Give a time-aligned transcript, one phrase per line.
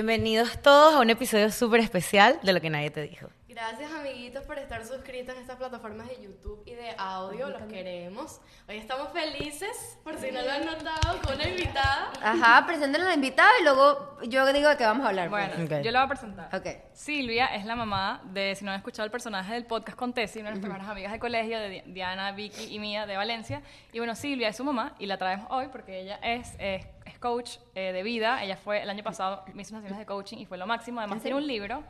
[0.00, 3.28] Bienvenidos todos a un episodio súper especial de Lo que nadie te dijo.
[3.54, 8.40] Gracias amiguitos por estar suscritos en estas plataformas de YouTube y de audio, los queremos.
[8.68, 12.12] Hoy estamos felices, por si no lo han notado, con una invitada.
[12.22, 15.28] Ajá, presenten a la invitada y luego yo digo de qué vamos a hablar.
[15.30, 15.48] pues.
[15.48, 15.82] Bueno, Ok.
[15.84, 16.54] yo la voy a presentar.
[16.54, 16.66] Ok.
[16.92, 20.42] Silvia es la mamá de, si no han escuchado el personaje del podcast con Tessie,
[20.42, 23.62] una de las primeras amigas de colegio, de Di- Diana, Vicky y mía de Valencia.
[23.92, 27.18] Y bueno, Silvia es su mamá y la traemos hoy porque ella es, es, es
[27.18, 28.44] coach eh, de vida.
[28.44, 31.00] Ella fue el año pasado, me hizo unas sesiones de coaching y fue lo máximo.
[31.00, 31.82] Además, tiene un libro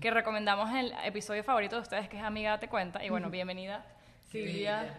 [0.00, 3.04] que recomendamos en el episodio favorito de ustedes, que es Amiga Te Cuenta.
[3.04, 3.84] Y bueno, bienvenida.
[4.30, 4.94] Silvia.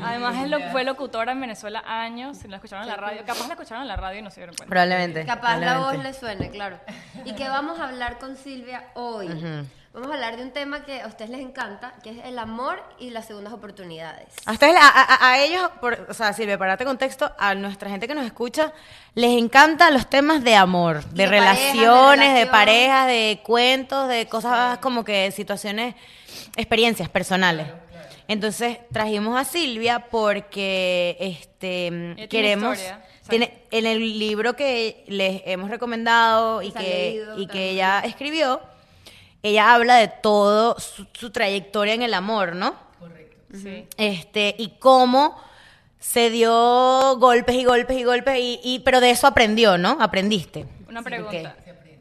[0.00, 3.22] Además, es lo- fue locutora en Venezuela años, si la escucharon en la radio.
[3.26, 4.70] Capaz la escucharon en la radio y no se dieron cuenta.
[4.70, 5.24] Probablemente.
[5.26, 6.78] Capaz la voz le suene, claro.
[7.24, 9.28] ¿Y qué vamos a hablar con Silvia hoy?
[9.94, 12.80] Vamos a hablar de un tema que a ustedes les encanta, que es el amor
[13.00, 14.28] y las segundas oportunidades.
[14.44, 17.88] A ustedes, a, a- a ellos, por- o sea, Silvia, para darte contexto, a nuestra
[17.90, 18.72] gente que nos escucha,
[19.14, 24.08] les encantan los temas de amor, de, de parejas, de relaciones, de, parejas, de cuentos,
[24.08, 25.94] de cosas como que situaciones,
[26.56, 27.66] experiencias personales.
[28.28, 32.78] Entonces trajimos a Silvia porque este tiene queremos
[33.28, 38.60] tiene en el libro que les hemos recomendado y que y que ella escribió,
[39.42, 42.74] ella habla de todo su, su trayectoria en el amor, ¿no?
[43.52, 43.86] Sí.
[43.96, 45.34] este y cómo
[45.98, 50.66] se dio golpes y golpes y golpes y, y- pero de eso aprendió no aprendiste
[50.88, 51.56] Una pregunta.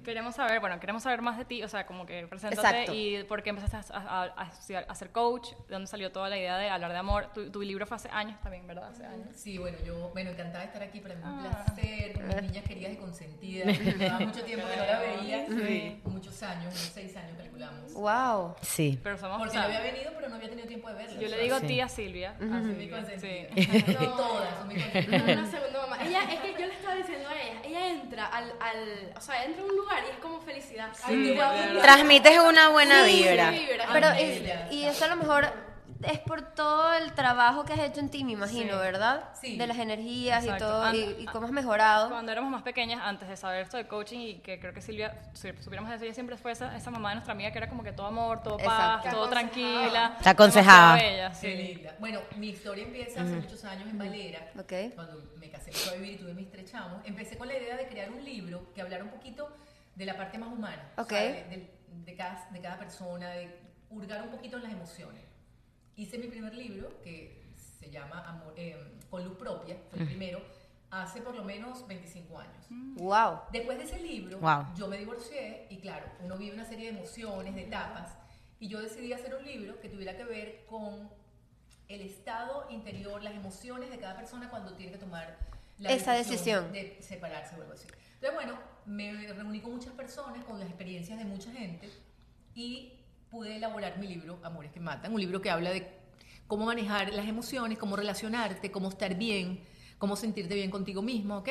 [0.08, 2.94] Queremos saber, bueno, queremos saber más de ti, o sea, como que preséntate Exacto.
[2.94, 6.30] y por qué empezaste a, a- a estudiar- a ser coach, de dónde salió toda
[6.30, 7.27] la idea de hablar de amor.
[7.33, 8.88] Tu, tu libro fue hace años también, ¿verdad?
[8.89, 9.27] Hace años.
[9.36, 11.66] Sí, bueno, yo, bueno, encantada de estar aquí, para mí un Ah.
[11.66, 13.80] placer, con mis niñas queridas y consentidas.
[13.80, 16.02] Llevaba mucho tiempo que no la veía, Sí.
[16.05, 17.93] muchos años, unos seis años calculamos.
[17.93, 18.55] Wow.
[18.61, 20.93] sí Pero somos, Porque o yo sea, había venido, pero no había tenido tiempo de
[20.95, 21.20] verla.
[21.20, 21.67] yo le digo Sí.
[21.67, 22.31] tía Silvia.
[22.31, 23.52] a Son Silvia, mis consentidas.
[23.55, 23.81] sí.
[23.92, 25.49] De todas, son mis Una consentidas.
[25.52, 25.98] segunda mamá.
[26.05, 29.43] Ella, es que yo le estaba diciendo a ella, ella entra al, al, o sea,
[29.43, 30.89] entra a un lugar y es como felicidad.
[31.03, 31.80] Ay, te amo.
[31.81, 33.85] transmites una buena Sí, vibra sí, vibra.
[33.93, 34.65] Pero Amelia.
[34.67, 35.67] es- y eso a lo mejor
[36.03, 38.80] es por todo el trabajo que has hecho en ti, me imagino, Sí.
[38.80, 39.23] ¿verdad?
[39.41, 39.57] Sí.
[39.57, 40.63] De las energías Exacto.
[40.63, 42.09] y todo, y, Anda- y cómo has mejorado.
[42.09, 45.15] Cuando éramos más pequeñas, antes de saber esto de coaching y que creo que Silvia,
[45.33, 47.81] si supiéramos eso, ella siempre fue esa, esa mamá de nuestra amiga que era como
[47.83, 49.09] que todo amor, todo paz, Exacto.
[49.09, 49.30] todo Aconsejaba.
[49.31, 50.17] tranquila.
[50.21, 50.95] Te aconsejaba.
[50.97, 51.47] bella, sí.
[51.47, 51.95] Qué linda.
[51.99, 54.52] Bueno, mi historia empieza hace muchos años en Valera.
[54.59, 54.93] Ok.
[54.93, 57.02] Cuando me casé, me fui a vivir y tuve mis tres chamos.
[57.05, 59.49] Empecé con la idea de crear un libro que hablara un poquito
[59.97, 60.91] de la parte más humana.
[60.97, 61.09] o Ok.
[61.09, 63.59] sea, de, de- de cada, de cada persona, de
[63.89, 65.23] hurgar un poquito en las emociones.
[65.95, 67.43] Hice mi primer libro, que
[67.80, 68.77] se llama Amor- eh,
[69.09, 70.41] Con Luz Propia, fue el primero,
[70.91, 72.65] hace por lo menos 25 años.
[72.69, 73.39] Wow.
[73.52, 74.65] Después de ese libro, Wow.
[74.75, 78.15] yo me divorcié y claro, uno vive una serie de emociones, de etapas,
[78.59, 81.09] y yo decidí hacer un libro que tuviera que ver con
[81.87, 85.37] el estado interior, las emociones de cada persona cuando tiene que tomar
[85.80, 86.71] la Esa decisión.
[86.71, 87.87] de separarse o algo así.
[88.15, 88.57] Entonces, bueno,
[88.87, 91.89] me reuní con muchas personas, con las experiencias de mucha gente
[92.55, 92.93] y
[93.30, 95.87] pude elaborar mi libro Amores que Matan, un libro que habla de
[96.48, 99.59] cómo manejar las emociones, cómo relacionarte, cómo estar bien,
[99.98, 101.49] cómo sentirte bien contigo mismo, ¿ok?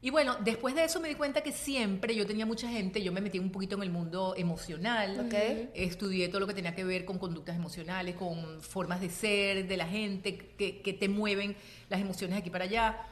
[0.00, 3.12] Y bueno, después de eso me di cuenta que siempre yo tenía mucha gente, yo
[3.12, 5.34] me metí un poquito en el mundo emocional, Ok.
[5.74, 9.76] estudié todo lo que tenía que ver con conductas emocionales, con formas de ser de
[9.76, 11.56] la gente, que, que te mueven
[11.90, 13.06] las emociones de aquí para allá.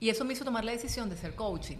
[0.00, 1.78] Y eso me hizo tomar la decisión de ser coaching.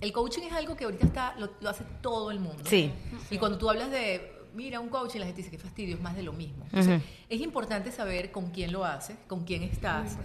[0.00, 2.62] El coaching es algo que ahorita está, lo, lo hace todo el mundo.
[2.66, 2.92] Sí.
[3.30, 6.14] Y cuando tú hablas de, mira, un coaching, la gente dice que fastidio, es más
[6.14, 6.64] de lo mismo.
[6.66, 10.16] Entonces, es importante saber con quién lo haces, con quién estás,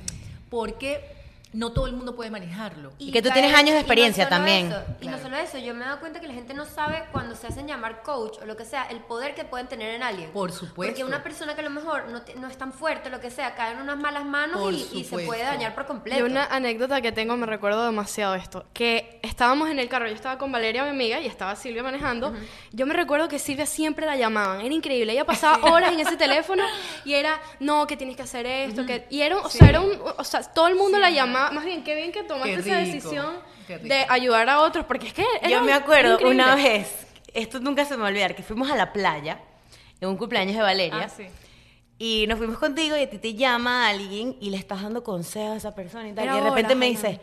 [0.50, 1.25] porque
[1.56, 2.92] no todo el mundo puede manejarlo.
[3.00, 4.68] Y que tú tienes años de y no experiencia solo también.
[4.68, 5.24] eso, y no Claro.
[5.24, 7.68] solo eso, yo me he dado cuenta que la gente no sabe cuando se hacen
[7.68, 10.32] llamar coach o lo que sea, el poder que pueden tener en alguien.
[10.32, 10.92] Por supuesto.
[10.94, 13.32] Porque una persona que a lo mejor no, te- no es tan fuerte, lo que
[13.32, 14.62] sea, cae en unas malas manos
[14.94, 16.20] y, y se puede dañar por completo.
[16.20, 20.14] Y una anécdota que tengo, me recuerdo demasiado esto, que estábamos en el carro, yo
[20.14, 22.34] estaba con Valeria, mi amiga, y estaba Silvia manejando.
[22.74, 25.14] Yo me recuerdo que Silvia siempre la llamaban, era increíble.
[25.14, 26.64] Ella pasaba horas en ese teléfono
[27.06, 29.06] y era, no, que tienes que hacer esto, que...
[29.10, 31.84] Y era, o sea, era un, o sea, todo el mundo la llamaba, más bien,
[31.84, 33.38] qué bien que tomaste Qué esa rico, decisión
[33.68, 33.84] rico.
[33.88, 36.44] de ayudar a otros, porque es que yo me acuerdo increíble.
[36.44, 39.40] una vez esto nunca se me va a olvidar que fuimos a la playa
[40.02, 41.26] en un cumpleaños de Valeria Ah, sí.
[41.98, 45.52] y nos fuimos contigo y a ti te llama alguien y le estás dando consejos
[45.54, 46.92] a esa persona y tal Era y de repente me ajá.
[47.08, 47.22] dice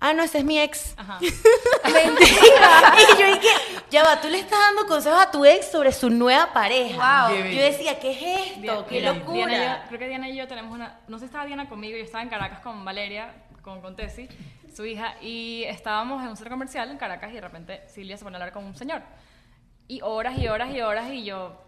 [0.00, 1.18] ah no ese es mi ex Ajá.
[1.84, 2.94] Mentira.
[2.96, 3.48] y yo dije,
[3.90, 7.28] ya va, tú le estás dando consejos a tu ex sobre su nueva pareja.
[7.28, 7.36] Wow.
[7.36, 8.60] Yo decía, ¿qué es esto?
[8.60, 9.46] Diana- ¡Qué Diana- locura!
[9.46, 10.98] Diana yo- creo que Diana y yo tenemos una.
[11.08, 13.32] No sé si estaba Diana conmigo, yo estaba en Caracas con Valeria,
[13.62, 14.28] con, con Tessie,
[14.74, 18.24] su hija, y estábamos en un centro comercial en Caracas y de repente Silvia se
[18.24, 19.02] pone a hablar con un señor.
[19.88, 21.58] Y horas y horas y horas y yo.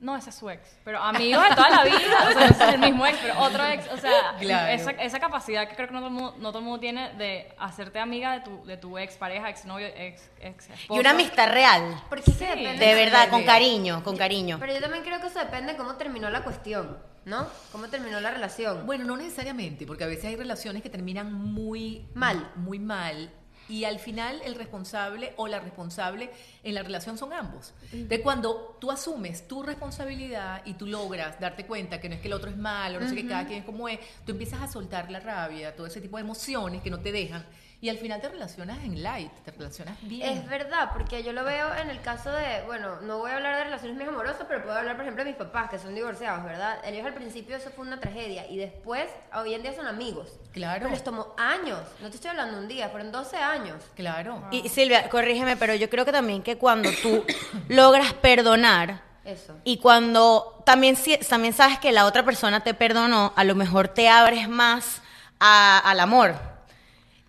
[0.00, 0.78] No, ese es su ex.
[0.84, 1.98] Pero amigos de toda la vida.
[2.28, 3.88] O sea, no es el mismo ex, pero otro ex.
[3.90, 4.68] O sea, Claro.
[4.72, 7.14] esa, esa capacidad que creo que no todo, el mundo, no todo el mundo tiene
[7.14, 10.94] de hacerte amiga de tu, de tu ex pareja, ex novio, ex, ex esposo.
[10.94, 12.00] Y una amistad real.
[12.08, 12.44] Porque Sí.
[12.44, 14.58] depende De verdad, con cariño, con cariño.
[14.60, 16.96] Pero yo también creo que eso depende de cómo terminó la cuestión,
[17.28, 17.46] ¿no?
[17.72, 18.86] Cómo terminó la relación.
[18.86, 22.50] Bueno, no necesariamente, porque a veces hay relaciones que terminan muy Mal.
[22.56, 23.30] muy mal.
[23.68, 26.30] Y al final el responsable o la responsable
[26.62, 27.74] en la relación son ambos.
[27.92, 32.28] De cuando tú asumes tu responsabilidad y tú logras darte cuenta que no es que
[32.28, 34.68] el otro es malo, no sé qué, cada quien es como es, tú empiezas a
[34.68, 37.44] soltar la rabia, todo ese tipo de emociones que no te dejan.
[37.80, 40.28] Y al final te relacionas en light, te relacionas bien.
[40.36, 43.56] Es verdad, porque yo lo veo en el caso de, bueno, no voy a hablar
[43.58, 46.44] de relaciones muy amorosas, pero puedo hablar, por ejemplo, de mis papás, que son divorciados,
[46.44, 46.78] ¿verdad?
[46.84, 50.40] Ellos al principio eso fue una tragedia y después, hoy en día son amigos.
[50.52, 50.80] Claro.
[50.80, 53.80] Pero les tomó años, no te estoy hablando de un día, fueron 12 años.
[53.94, 54.42] Claro.
[54.50, 57.24] Y Silvia, corrígeme, pero yo creo que también que cuando tú
[57.68, 59.56] logras perdonar Eso.
[59.62, 60.96] y cuando también,
[61.28, 65.00] también sabes que la otra persona te perdonó, a lo mejor te abres más
[65.38, 66.57] a- al amor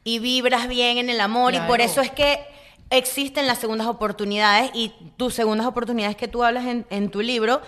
[0.10, 2.40] y vibras bien en el amor y por eso es que
[2.90, 7.62] existen las segundas oportunidades y tus segundas oportunidades que tú hablas en, en tu libro,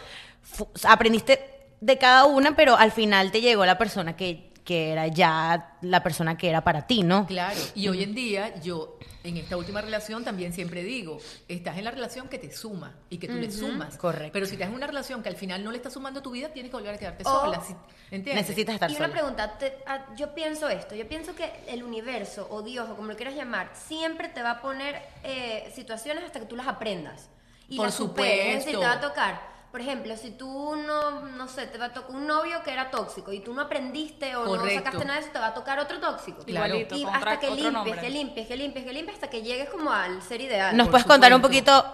[0.83, 1.39] aprendiste
[1.81, 6.01] de cada una, pero al final te llegó la persona que, que era ya la
[6.01, 7.27] persona que era para ti, ¿no?
[7.27, 11.17] Claro, y hoy en día yo en esta última relación también siempre digo,
[11.49, 13.97] estás en la relación que te suma y que tú le sumas.
[13.97, 14.31] Correcto.
[14.31, 16.31] Pero si estás en una relación que al final no le está sumando a tu
[16.31, 17.59] vida, tienes que volver a quedarte O- sola.
[17.61, 17.73] si-
[18.11, 18.43] ¿Entiendes?
[18.47, 19.13] Necesitas estar Y una sola.
[19.13, 23.09] pregunta, te- ah, yo pienso esto, yo pienso que el universo o Dios o como
[23.09, 27.27] lo quieras llamar, siempre te va a poner eh, situaciones hasta que tú las aprendas.
[27.67, 28.79] Y Por las superes, es decir, supuesto.
[28.79, 29.50] te va a tocar.
[29.71, 32.91] Por ejemplo, si tú no, no sé, te va a tocar un novio que era
[32.91, 35.79] tóxico y tú no aprendiste o no sacaste nada de eso, te va a tocar
[35.79, 36.43] otro tóxico.
[36.43, 36.75] Claro.
[36.75, 38.01] Igualito, Y hasta que limpies, nombre.
[38.01, 40.75] que limpies, que limpies, que limpies, hasta que llegues como al ser ideal.
[40.75, 41.85] ¿Nos Por puedes contar un poquito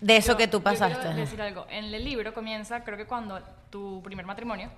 [0.00, 1.14] de eso Yo- que tú yo quiero pasaste?
[1.14, 1.66] decir algo.
[1.68, 3.38] En el libro comienza, creo que cuando
[3.68, 4.70] tu primer matrimonio,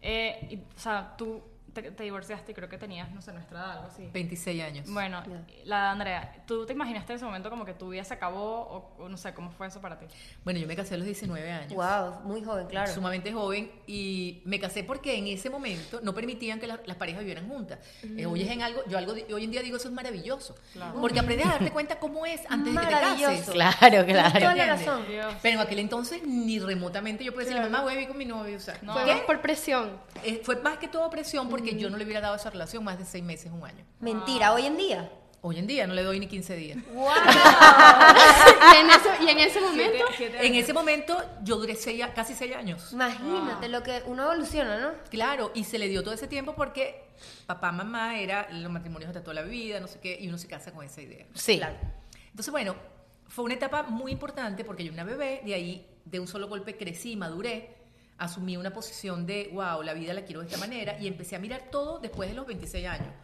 [0.00, 1.42] eh, y, o sea, tú
[1.82, 4.08] te, te divorciaste y creo que tenías, no sé, nuestra edad, algo así.
[4.12, 4.90] 26 años.
[4.90, 5.22] Bueno,
[5.64, 8.60] la de Andrea, ¿tú te imaginaste en ese momento como que tu vida se acabó
[8.98, 10.06] o, o no sé, cómo fue eso para ti?
[10.44, 11.72] Bueno, yo me casé a los 19 años.
[11.74, 12.92] Wow, muy joven, claro.
[12.92, 17.20] Sumamente joven y me casé porque en ese momento no permitían que la- las parejas
[17.20, 17.78] vivieran juntas.
[18.02, 20.54] Eh, hoy es en algo, yo algo hoy en día digo eso es maravilloso,
[21.00, 23.30] porque aprendes a darte cuenta cómo es antes de que te Maravilloso.
[23.32, 23.50] cases.
[23.50, 24.38] Claro, claro.
[24.38, 25.04] toda la razón.
[25.08, 25.34] Dios.
[25.42, 27.72] Pero en aquel entonces ni remotamente yo podía decirle, Claro.
[27.72, 28.56] mamá, voy a vivir con mi novio.
[28.56, 28.92] O sea, No.
[28.94, 29.98] Fue por presión.
[30.24, 32.98] Eh, fue más que todo presión porque yo no le hubiera dado esa relación más
[32.98, 33.84] de seis meses, un año.
[34.00, 35.10] Mentira, hoy en día.
[35.40, 36.78] Hoy en día no le doy ni 15 días.
[36.92, 37.06] ¡Wow!
[38.74, 42.04] y, en ese, y en ese momento, Siete- siete En ese momento yo duré seis
[42.14, 42.92] casi seis años.
[42.92, 44.90] Imagínate lo que uno evoluciona, ¿no?
[45.10, 47.04] Claro, y se le dio todo ese tiempo porque
[47.46, 50.48] papá, mamá era los matrimonios hasta toda la vida, no sé qué, y uno se
[50.48, 51.26] casa con esa idea.
[51.34, 51.58] Sí.
[51.58, 51.76] Claro.
[52.30, 52.74] Entonces, bueno,
[53.28, 56.48] fue una etapa muy importante porque yo era una bebé, de ahí de un solo
[56.48, 57.76] golpe crecí, maduré,
[58.18, 61.38] asumí una posición de, wow, la vida la quiero de esta manera, y empecé a
[61.38, 63.14] mirar todo después de los 26 años.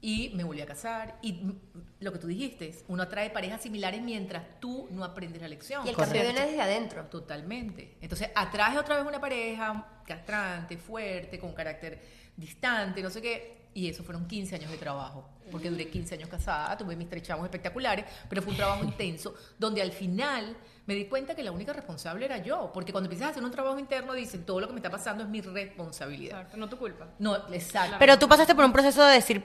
[0.00, 1.54] Y me volví a casar, y
[2.00, 5.86] lo que tú dijiste, es, uno atrae parejas similares mientras tú no aprendes la lección.
[5.86, 7.04] Y el cambio viene desde adentro.
[7.04, 7.98] Totalmente.
[8.00, 12.02] Entonces, atraes otra vez una pareja castrante, fuerte, con carácter
[12.36, 13.62] distante, no sé qué.
[13.74, 15.28] Y eso fueron 15 años de trabajo.
[15.50, 19.34] Porque duré 15 años casada, tuve mis tres chavos espectaculares, pero fue un trabajo intenso,
[19.58, 22.70] donde al final me di cuenta que la única responsable era yo.
[22.74, 25.22] Porque cuando empiezas a hacer un trabajo interno, dicen, todo lo que me está pasando
[25.22, 26.38] es mi responsabilidad.
[26.40, 27.06] Exacto, no tu culpa.
[27.18, 27.96] No, exacto.
[27.98, 29.44] Pero tú pasaste por un proceso de decir,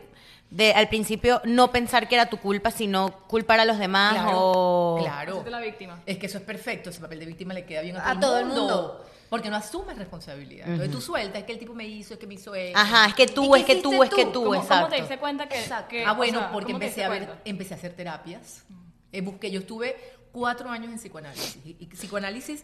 [0.50, 4.32] de al principio no pensar que era tu culpa, sino culpar a los demás claro,
[4.42, 4.98] o...
[5.02, 5.44] claro.
[5.48, 6.02] La víctima.
[6.06, 8.12] Es que eso es perfecto, ese papel de víctima le queda bien a todo, A
[8.14, 9.06] el, todo el mundo, mundo.
[9.30, 10.68] Porque no asumes responsabilidad.
[10.70, 12.78] Entonces tú sueltas, es que el tipo me hizo, es que me hizo eso.
[12.78, 14.32] Ajá, es que ¿Y tú, es que tú, hiciste es que tú?
[14.32, 14.90] tú, ¿Cómo, cómo exacto.
[14.90, 15.90] te diste cuenta que, Exacto.
[15.90, 17.42] que- Ah, o bueno, sea, porque cómo empecé a ver, cuenta?
[17.44, 18.64] empecé a hacer terapias.
[19.12, 19.98] Eh, busqué, yo estuve
[20.38, 21.66] cuatro años en psicoanálisis.
[21.66, 22.64] Y, y psicoanálisis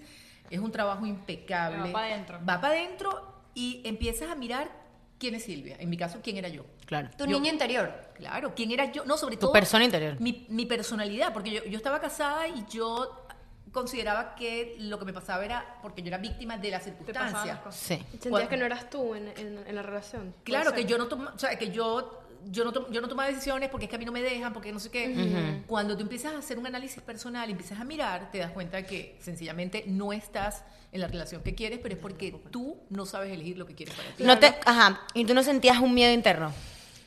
[0.50, 1.92] es un trabajo impecable.
[1.92, 2.39] Va pa' dentro.
[2.48, 4.70] Va para adentro y empiezas a mirar
[5.18, 5.75] quién es Silvia.
[5.80, 6.65] En mi caso, quién era yo.
[6.86, 7.10] Claro.
[7.18, 7.92] Tu Yo- niño interior.
[8.15, 9.06] Claro, quién era yo.
[9.06, 9.53] No, sobre Tu todo.
[9.53, 10.20] persona interior.
[10.20, 13.25] Mi, mi personalidad, porque yo, yo estaba casada y yo
[13.72, 17.75] consideraba que lo que me pasaba era porque yo era víctima de Te las cosas.
[17.75, 17.96] Sí.
[17.96, 20.36] sentías Cuando- que no eras tú en, en- en la relación.
[20.44, 23.29] Claro, que yo no toma, o sea, que yo yo no, tom- yo no tomaba
[23.29, 25.62] decisiones porque es que a mí no me dejan, porque no sé qué.
[25.67, 28.83] Cuando tú empiezas a hacer un análisis personal y empiezas a mirar, te das cuenta
[28.83, 33.31] que sencillamente no estás en la relación que quieres, pero es porque tú no sabes
[33.31, 34.23] elegir lo que quieres para ti.
[34.23, 36.51] No te, ajá, y tú no sentías un miedo interno.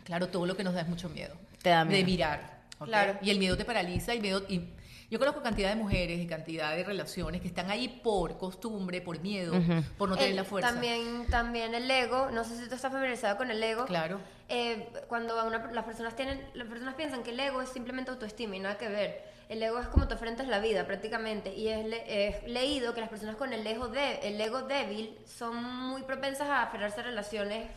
[0.04, 1.34] Claro, todo lo que nos da es mucho miedo.
[1.62, 1.98] Te da miedo.
[1.98, 2.62] De mirar.
[2.78, 2.86] ¿ok?
[2.86, 3.18] Claro.
[3.22, 4.42] Y el miedo te paraliza, y miedo...
[4.48, 4.62] Y
[5.08, 9.20] yo conozco cantidad de mujeres y cantidad de relaciones que están ahí por costumbre, por
[9.20, 9.52] miedo,
[9.96, 10.70] por no tener El- la fuerza.
[10.70, 13.84] También, también el ego, no sé si tú estás familiarizado con el ego.
[13.86, 14.18] Claro.
[14.48, 18.10] Eh, cuando a una- las personas tienen, las personas piensan que el ego es simplemente
[18.12, 19.24] autoestima y nada que ver.
[19.48, 23.00] El ego es como tú enfrentas la vida prácticamente y es, le- es leído que
[23.00, 27.04] las personas con el ego, de, el ego débil son muy propensas a aferrarse a
[27.04, 27.68] relaciones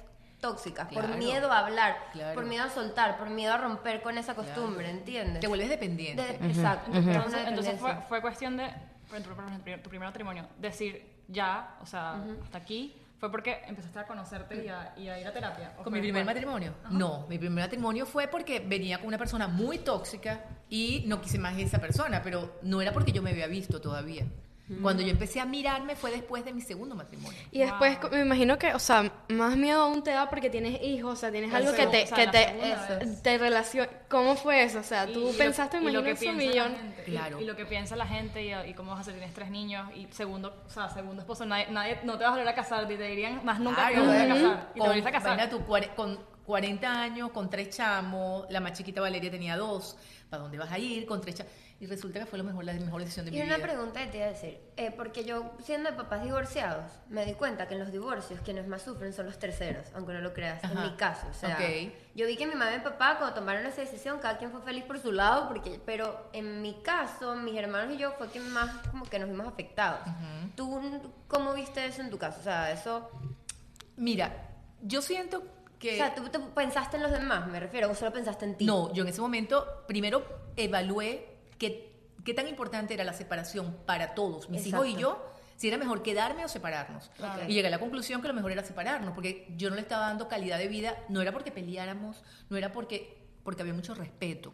[0.41, 1.17] tóxicas por Claro.
[1.17, 2.33] miedo a hablar, Claro.
[2.35, 5.41] por miedo a soltar, por miedo a romper con esa costumbre, ¿entiendes?
[5.41, 6.21] Te vuelves dependiente.
[6.21, 8.67] De- Exacto, es una Entonces, entonces fue, fue cuestión de,
[9.07, 13.61] por ejemplo, por ejemplo, tu primer matrimonio, decir ya, o sea, hasta aquí, fue porque
[13.67, 15.73] empezaste a conocerte y a, y a ir a terapia.
[15.77, 16.73] ¿o ¿Con mi primer matrimonio?
[16.89, 21.37] No, mi primer matrimonio fue porque venía con una persona muy tóxica y no quise
[21.37, 24.25] más esa persona, pero no era porque yo me había visto todavía.
[24.83, 27.39] Cuando yo empecé a mirarme fue después de mi segundo matrimonio.
[27.51, 31.13] Y después me imagino que, o sea, más miedo aún te da porque tienes hijos,
[31.13, 33.89] o sea, tienes algo que te, segunda, o sea, que te, eso, te relaciona.
[34.09, 34.79] ¿Cómo fue eso?
[34.79, 36.71] O sea, Y- tú y lo- pensaste, y imagino, lo que eso piensa millón.
[36.73, 37.41] la gente, y- Claro.
[37.41, 39.89] Y, lo que piensa la gente y, y cómo vas a hacer, tienes tres niños
[39.95, 42.87] y segundo, o sea, segundo esposo, nadie, nadie no te vas a volver a casar,
[42.87, 44.71] te dirían más nunca que te vas a Claro, casar.
[44.75, 45.49] Y te a casar.
[45.49, 49.97] tú, con 40 años, con tres chamos, la más chiquita Valeria tenía dos,
[50.29, 51.05] ¿para dónde vas a ir?
[51.05, 51.53] Con tres chamos.
[51.81, 53.65] Y resulta que fue lo mejor, la mejor decisión de Y mi una vida.
[53.65, 57.35] pregunta que te iba a decir, eh, porque yo siendo de papás divorciados, me di
[57.35, 60.61] cuenta que en los divorcios quienes más sufren son los terceros, aunque no lo creas,
[60.65, 60.89] en Ajá.
[60.89, 61.25] mi caso.
[61.31, 61.93] O sea, Ok.
[62.15, 64.61] yo vi que mi mamá y mi papá cuando tomaron esa decisión, cada quien fue
[64.61, 68.51] feliz por su lado, porque, pero en mi caso, mis hermanos y yo fue quien
[68.51, 70.01] más como que nos vimos afectados.
[70.57, 72.41] ¿Tú cómo viste eso en tu caso?
[72.41, 73.09] O sea, eso...
[73.95, 74.49] Mira,
[74.81, 75.43] yo siento
[75.79, 75.93] que...
[75.93, 78.65] O sea, ¿tú, tú pensaste en los demás, me refiero, o solo pensaste en ti?
[78.65, 80.25] No, yo en ese momento primero
[80.57, 81.28] evalué
[81.59, 81.91] qué,
[82.25, 85.01] qué tan importante era la separación para todos, mis hijos y Exacto.
[85.01, 87.11] yo, si era mejor quedarme o separarnos.
[87.47, 90.07] Y llegué a la conclusión que lo mejor era separarnos, porque yo no le estaba
[90.07, 93.18] dando calidad de vida, no era porque peleáramos, no era porque
[93.49, 94.51] porque había mucho respeto,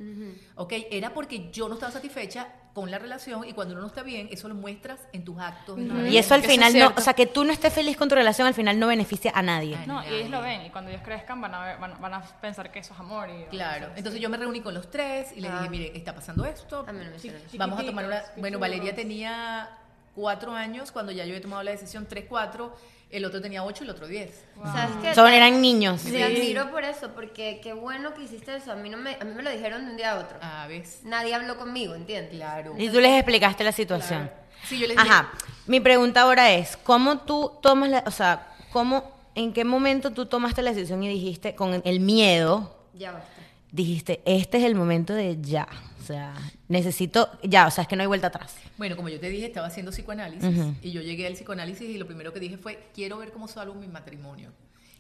[0.56, 0.74] ¿ok?
[0.90, 4.28] Era porque yo no estaba satisfecha con la relación y cuando uno no está bien,
[4.32, 5.78] eso lo muestras en tus actos.
[5.78, 7.74] en tus Y eso al Eso es final no, o sea, que tú no estés
[7.74, 9.76] feliz con tu relación al final no beneficia a nadie.
[9.78, 12.14] Ay, No, y ellos lo ven y cuando ellos crezcan van a, ver- van, van
[12.16, 13.30] a pensar que eso es amor.
[13.30, 15.58] Y, Claro, entonces yo me reuní con los tres y les Ah.
[15.60, 17.58] dije, mire, está pasando esto, A mí no.
[17.58, 18.24] Vamos a tomar una.
[18.38, 18.60] Bueno.
[18.60, 19.70] Valeria tenía
[20.16, 22.76] cuatro años cuando ya yo había tomado la decisión, tres, cuatro.
[23.12, 24.44] El otro tenía ocho y el otro diez.
[24.64, 25.14] ¿Sabes qué?
[25.14, 26.02] Son, eran niños.
[26.04, 28.72] Te admiro por eso, porque qué bueno que hiciste eso.
[28.72, 30.38] A mí, no me, a mí me lo dijeron de un día a otro.
[30.42, 31.02] Ah, ¿ves?
[31.04, 32.34] Nadie habló conmigo, ¿entiendes?
[32.34, 32.74] Claro.
[32.78, 34.30] Y tú les explicaste la situación.
[34.68, 35.08] Sí, yo les dije.
[35.08, 35.32] Ajá.
[35.68, 40.26] Mi pregunta ahora es, ¿cómo tú tomas la, o sea, cómo, en qué momento tú
[40.26, 43.30] tomaste la decisión y dijiste con el miedo, Ya basta.
[43.76, 45.68] Dijiste, este es el momento de ya,
[46.02, 46.34] o sea,
[46.68, 48.56] necesito ya, o sea, es que no hay vuelta atrás.
[48.78, 50.50] Bueno, como yo te dije, estaba haciendo psicoanálisis
[50.82, 53.76] y yo llegué al psicoanálisis y lo primero que dije fue, quiero ver cómo salvo
[53.76, 54.52] mi matrimonio.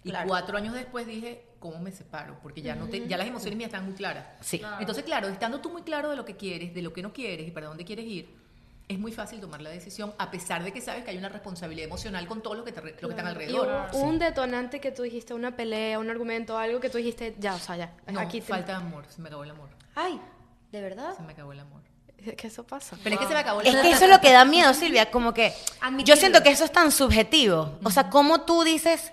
[0.03, 0.27] Y Claro.
[0.27, 2.37] cuatro años después dije, ¿cómo me separo?
[2.43, 4.27] Porque ya, no te, ya las emociones mías están muy claras.
[4.41, 4.61] Sí.
[4.79, 7.47] Entonces, claro, estando tú muy claro de lo que quieres, de lo que no quieres
[7.47, 8.29] y para dónde quieres ir,
[8.87, 11.87] es muy fácil tomar la decisión, a pesar de que sabes que hay una responsabilidad
[11.87, 13.87] emocional con todo lo que, te, re- lo que están alrededor.
[13.93, 17.59] un detonante que tú dijiste, una pelea, un argumento, algo que tú dijiste, ya, o
[17.59, 17.93] sea, ya.
[18.11, 19.69] No, aquí te- falta amor, se me acabó el amor.
[19.95, 20.21] Ay,
[20.71, 21.15] ¿de verdad?
[21.15, 21.81] Se me acabó el amor.
[22.37, 22.97] Que eso pasa.
[23.03, 23.85] Pero es que se me acabó el Es amor.
[23.85, 26.05] que eso es lo que da miedo, Silvia, como que Admitirlo.
[26.15, 27.77] yo siento que eso es tan subjetivo.
[27.83, 29.11] O sea, ¿cómo tú dices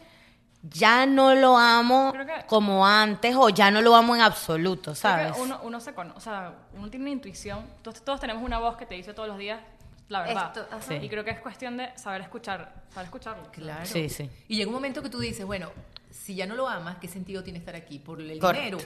[0.62, 5.33] ya no lo amo que- como antes o ya no lo amo en absoluto, ¿sabes?
[5.38, 7.66] uno, uno se conoce, o sea, uno tiene una intuición.
[7.83, 9.61] Todos, todos tenemos una voz que te dice todos los días
[10.09, 10.47] la verdad.
[10.49, 10.83] Esto, ajá.
[10.87, 10.95] Sí.
[11.00, 13.50] Y creo que es cuestión de saber escuchar, saber escucharlo.
[13.50, 13.87] Claro.
[13.87, 14.28] Sí, sí.
[14.47, 15.71] Y llega un momento que tú dices, bueno,
[16.11, 17.99] si ya no lo amas, ¿qué sentido tiene estar aquí?
[17.99, 18.76] ¿Por el dinero?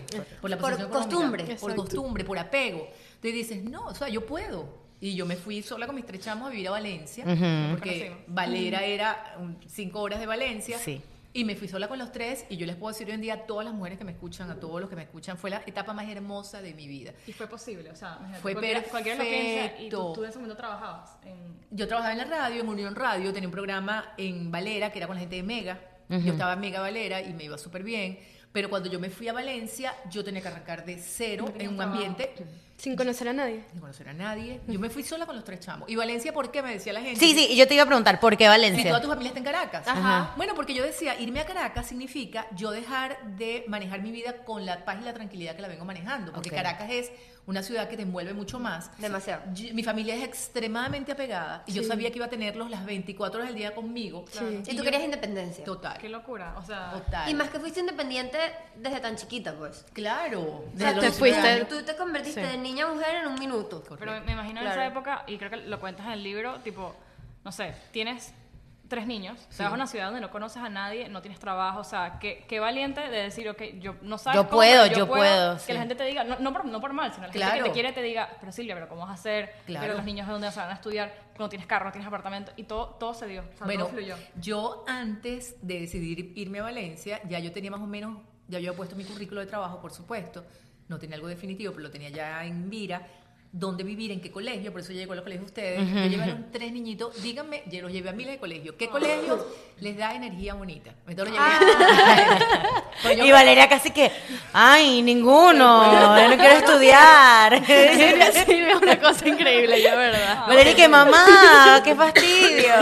[0.41, 1.57] ¿Por la Por costumbre.
[1.57, 2.87] Por costumbre, por apego.
[3.17, 4.87] Entonces dices, no, o sea, yo puedo.
[5.01, 8.19] Y yo me fui sola con mis tres chamos a vivir a Valencia, porque Conocimos.
[8.29, 10.79] Valera era cinco horas de Valencia.
[10.79, 11.03] Sí.
[11.37, 13.35] Y me fui sola con los tres y yo les puedo decir hoy en día
[13.35, 15.63] a todas las mujeres que me escuchan, a todos los que me escuchan, fue la
[15.67, 17.13] etapa más hermosa de mi vida.
[17.27, 20.39] Y fue posible, o sea, Fue cualquiera, cualquiera lo piensa y tú, tú en ese
[20.39, 21.61] momento trabajabas en...
[21.71, 25.07] Yo trabajaba en la radio, en Unión Radio, tenía un programa en Valera, que era
[25.07, 25.79] con la gente de Mega.
[26.09, 28.19] Yo estaba en Mega Valera y me iba súper bien.
[28.51, 31.83] Pero cuando yo me fui a Valencia, yo tenía que arrancar de cero en un
[31.83, 32.33] ambiente
[32.79, 33.65] Sin conocer a nadie.
[33.71, 34.61] sin conocer a nadie.
[34.69, 35.89] Yo me fui sola con los tres chamos.
[35.89, 36.61] ¿Y Valencia por qué?
[36.63, 37.19] Me decía la gente.
[37.19, 38.91] Sí, sí, y yo te iba a preguntar, ¿por qué Si Valencia?
[38.91, 39.89] toda tu familia está en Caracas.
[39.89, 40.35] Ajá.
[40.37, 44.67] Bueno, porque yo decía, irme a Caracas significa yo dejar de manejar mi vida con
[44.67, 46.33] la paz y la tranquilidad que la vengo manejando.
[46.33, 46.51] Porque.
[46.51, 47.11] Caracas es
[47.47, 48.91] una ciudad que te envuelve mucho más.
[48.99, 49.41] Demasiado.
[49.55, 53.39] Yo- mi familia es extremadamente apegada y yo sabía que iba a tenerlos las 24
[53.39, 54.25] horas del día conmigo.
[54.33, 54.63] Sí.
[54.67, 55.65] Y tú yo- querías independencia.
[55.65, 55.97] Total.
[55.99, 56.91] Qué locura, o sea...
[56.91, 57.31] Total.
[57.31, 58.37] Y más que fuiste independiente
[58.77, 59.85] desde tan chiquita, pues.
[59.93, 60.41] Claro.
[60.41, 61.69] O desde sea, los te 19 fuiste- años.
[61.69, 62.51] Tú te convertiste Sí.
[62.51, 63.83] de niña a mujer en un minuto.
[63.99, 64.81] Pero me imagino en Claro.
[64.81, 66.95] esa época, y creo que lo cuentas en el libro, tipo,
[67.45, 68.35] no sé, tienes
[68.89, 71.81] tres niños, te vas a una ciudad donde no conoces a nadie, no tienes trabajo,
[71.81, 74.97] o sea, qué, qué valiente de decir, ok, yo no sabes Yo cómo, puedo, pero
[74.97, 75.73] yo puedo, Que sí.
[75.73, 77.65] la gente te diga, no, no, por, no por mal, sino la gente Claro.
[77.65, 79.53] que te quiere te diga, pero Silvia, pero ¿cómo vas a hacer?
[79.67, 79.83] Claro.
[79.85, 82.53] Pero los niños de dónde se van a estudiar, no tienes carro, no tienes apartamento,
[82.55, 84.15] y todo, todo se dio, o sea, Bueno, todo fluyó.
[84.41, 88.69] yo antes de decidir irme a Valencia, ya yo tenía más o menos, ya yo
[88.71, 90.45] había puesto mi currículo de trabajo, por supuesto,
[90.89, 93.07] no tenía algo definitivo, pero lo tenía ya en mira,
[93.53, 96.23] dónde vivir, en qué colegio, por eso llego a los colegios de ustedes.
[96.23, 98.75] A los tres niñitos, díganme, yo los llevé a miles de colegios.
[98.79, 99.41] ¿Qué colegios
[99.81, 100.93] les da energía bonita?
[101.09, 101.57] Entonces los llevé.
[103.03, 104.11] Pues Y Valeria casi que,
[104.55, 107.65] ay, ninguno, yo no quiero estudiar.
[107.67, 110.47] Silvia es una cosa increíble, yo, ¿verdad?
[110.47, 112.75] Valeria que mamá, qué fastidio.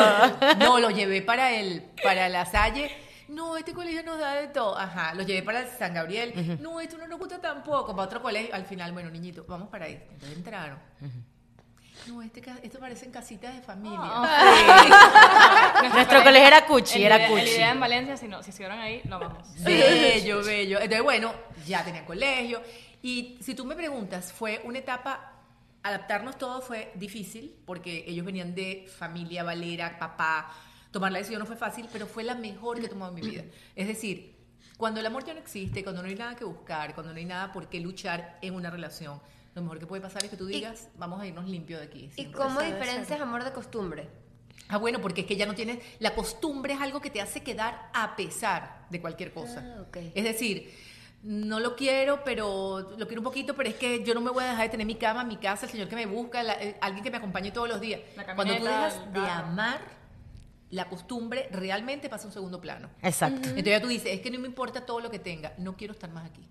[0.60, 3.03] No, los llevé para el, para la Salle.
[3.34, 4.78] No, este colegio nos da de todo.
[4.78, 6.58] Ajá, los llevé para el San Gabriel.
[6.60, 7.94] No, esto no nos gusta tampoco.
[7.94, 8.54] Para otro colegio.
[8.54, 9.94] Al final, bueno, niñitos, vamos para ahí.
[10.12, 10.78] Entonces entraron.
[12.06, 13.98] No, este, ca- esto parecen casitas de familia.
[15.94, 17.42] Nuestro colegio era Cuchi, El era El Cuchi.
[17.50, 19.48] idea en Valencia, si, no, si estuvieran ahí, lo vamos.
[19.62, 20.78] Bello, bello.
[20.78, 21.32] Entonces, bueno,
[21.66, 22.62] ya tenían colegio.
[23.02, 25.32] Y si tú me preguntas, fue una etapa,
[25.82, 30.52] adaptarnos todo fue difícil, porque ellos venían de familia, Valera, papá.
[30.94, 33.28] Tomar la decisión no fue fácil, pero fue la mejor que he tomado en mi
[33.30, 33.42] vida.
[33.76, 34.36] Es decir,
[34.76, 37.24] cuando el amor ya no existe, cuando no hay nada que buscar, cuando no hay
[37.24, 39.20] nada por qué luchar en una relación,
[39.56, 42.10] lo mejor que puede pasar es que tú digas, vamos a irnos limpio de aquí.
[42.16, 44.08] ¿Y cómo diferencias amor de costumbre?
[44.68, 45.78] Ah, bueno, porque es que ya no tienes.
[45.98, 49.62] La costumbre es algo que te hace quedar a pesar de cualquier cosa.
[49.76, 49.96] Ah, ok.
[50.14, 50.72] Es decir,
[51.24, 54.44] no lo quiero, pero lo quiero un poquito, pero es que yo no me voy
[54.44, 56.76] a dejar de tener mi cama, mi casa, el señor que me busca, la- eh,
[56.80, 58.00] alguien que me acompañe todos los días.
[58.16, 59.80] La Cuando tú camioneta, dejas de amar,
[60.74, 62.90] la costumbre realmente pasa a un segundo plano.
[63.00, 63.48] Exacto.
[63.48, 65.92] Entonces ya tú dices, es que no me importa todo lo que tenga, no quiero
[65.92, 66.42] estar más aquí.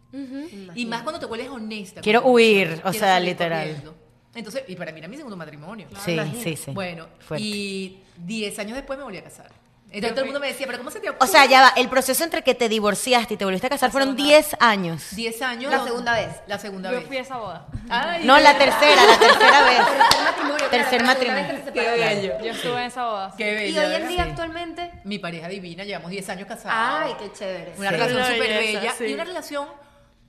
[0.76, 2.00] Y más cuando te vuelves honesta.
[2.02, 3.68] Quiero huir, o quiero sea, literal.
[3.68, 3.96] corriendo.
[4.34, 5.88] Entonces, y para mí era mi segundo matrimonio.
[6.06, 6.72] Sí, sí, sí.
[6.72, 7.46] Bueno, Fuerte.
[7.46, 9.52] y 10 años después me volví a casar.
[9.94, 11.28] Entonces todo el mundo me decía, pero ¿cómo se te O ocurre?
[11.30, 14.16] sea, ya va, el proceso entre que te divorciaste y te volviste a casar fueron
[14.16, 15.04] 10 años.
[15.12, 15.72] 10 años.
[15.72, 16.30] La segunda vez.
[16.48, 17.08] La segunda Yo vez.
[17.08, 17.68] fui a esa boda.
[17.90, 19.78] Ay, No, la tercera, la tercera vez.
[19.88, 20.70] Tercer matrimonio.
[20.70, 21.74] Tercer matrimonio.
[21.74, 22.34] Qué bello.
[22.44, 23.34] Yo estuve en esa boda.
[23.38, 23.82] Qué bello.
[23.82, 24.30] Y hoy en día Sí.
[24.30, 24.92] actualmente...
[25.04, 27.06] Mi pareja divina, llevamos 10 años casados.
[27.06, 27.74] Ay, qué chévere.
[27.78, 27.96] Una Sí.
[27.96, 29.04] relación súper bella sí.
[29.06, 29.68] y una relación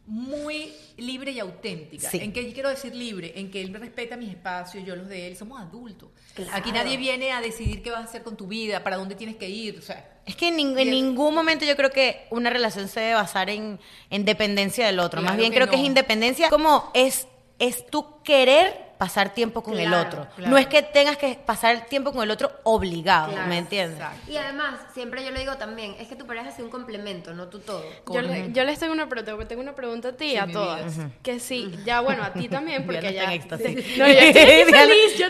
[0.07, 2.11] muy libre y auténtica.
[2.11, 2.19] Sí.
[2.19, 3.33] ¿En qué quiero decir libre?
[3.37, 5.37] En que él me respeta mis espacios, yo los de él.
[5.37, 6.11] Somos adultos.
[6.35, 6.51] Claro.
[6.55, 9.37] Aquí nadie viene a decidir qué vas a hacer con tu vida, para dónde tienes
[9.37, 9.79] que ir.
[9.79, 13.01] O sea, Es que en, ning- en ningún momento yo creo que una relación se
[13.01, 15.21] debe basar en, en dependencia del otro.
[15.23, 16.51] Más Claro bien que creo que es independencia.
[16.51, 17.27] Como es,
[17.59, 20.27] es tu querer pasar tiempo con el otro.
[20.37, 20.51] claro.
[20.51, 23.99] No es que tengas que pasar tiempo con el otro obligado, Claro, ¿me entiendes?
[23.99, 24.31] exacto.
[24.31, 27.49] Y además, siempre yo lo digo también, es que tu pareja es un complemento, no
[27.49, 27.85] tú todo.
[28.13, 30.47] Yo, le- yo les tengo una pregunta, tengo una pregunta a ti y Sí, a
[30.47, 30.95] todas.
[31.23, 33.09] Que sí, ya bueno, a ti también, porque ya.
[33.11, 33.85] está en éxtasis.
[33.85, 33.99] Sí.
[33.99, 35.29] No, yo estoy feliz, yo.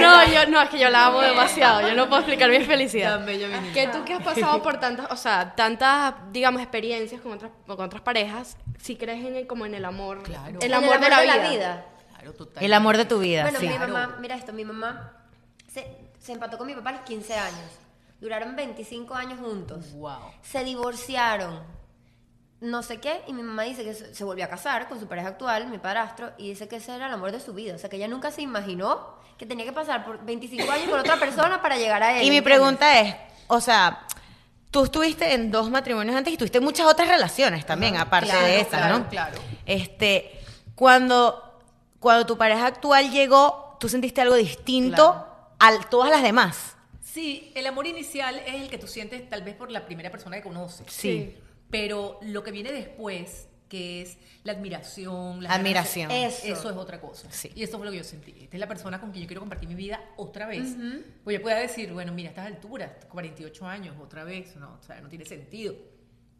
[0.00, 3.24] No, yo no, es que yo la amo demasiado, yo no puedo explicar mi felicidad.
[3.72, 7.80] Que tú que has pasado por tantas, o sea, tantas, digamos, experiencias con otras, con
[7.80, 10.58] otras parejas, si crees en el, como en el amor, Claro.
[10.60, 11.84] el En amor, de, la, vida.
[12.22, 12.62] Claro, total.
[12.64, 13.68] El amor de tu vida, Bueno, sí.
[13.68, 13.92] mi Claro.
[13.92, 15.12] mamá, mira esto, mi mamá
[15.72, 15.86] se,
[16.20, 17.70] se empató con mi papá a los 15 años.
[18.20, 19.92] Duraron 25 años juntos.
[19.94, 20.18] Wow.
[20.42, 21.60] Se divorciaron.
[22.60, 25.28] No sé qué, y mi mamá dice que se volvió a casar con su pareja
[25.28, 27.74] actual, mi padrastro, y dice que ese era el amor de su vida.
[27.74, 31.00] O sea, que ella nunca se imaginó que tenía que pasar por 25 años con
[31.00, 32.24] otra persona para llegar a él.
[32.24, 33.16] Y mi pregunta es,
[33.48, 34.06] o sea,
[34.70, 38.60] tú estuviste en dos matrimonios antes y tuviste muchas otras relaciones también, aparte Claro, de
[38.60, 39.08] esa, claro, ¿no?
[39.08, 39.38] claro.
[39.66, 40.40] Este,
[40.76, 41.51] cuando,
[42.02, 45.26] cuando tu pareja actual llegó, tú sentiste algo distinto
[45.58, 46.76] a todas las demás.
[47.00, 50.36] Sí, el amor inicial es el que tú sientes tal vez por la primera persona
[50.36, 50.92] que conoces.
[50.92, 51.36] Sí.
[51.70, 56.10] Pero lo que viene después, que es la admiración, la Admiración.
[56.10, 56.44] Eso.
[56.44, 57.30] Eso es otra cosa.
[57.30, 57.52] Sí.
[57.54, 58.34] Y eso fue lo que yo sentí.
[58.42, 60.74] Esta es la persona con quien yo quiero compartir mi vida otra vez.
[61.22, 64.82] Pues yo pueda decir, bueno, mira, a estas alturas, 48 años, otra vez, no, o
[64.82, 65.76] sea, no tiene sentido.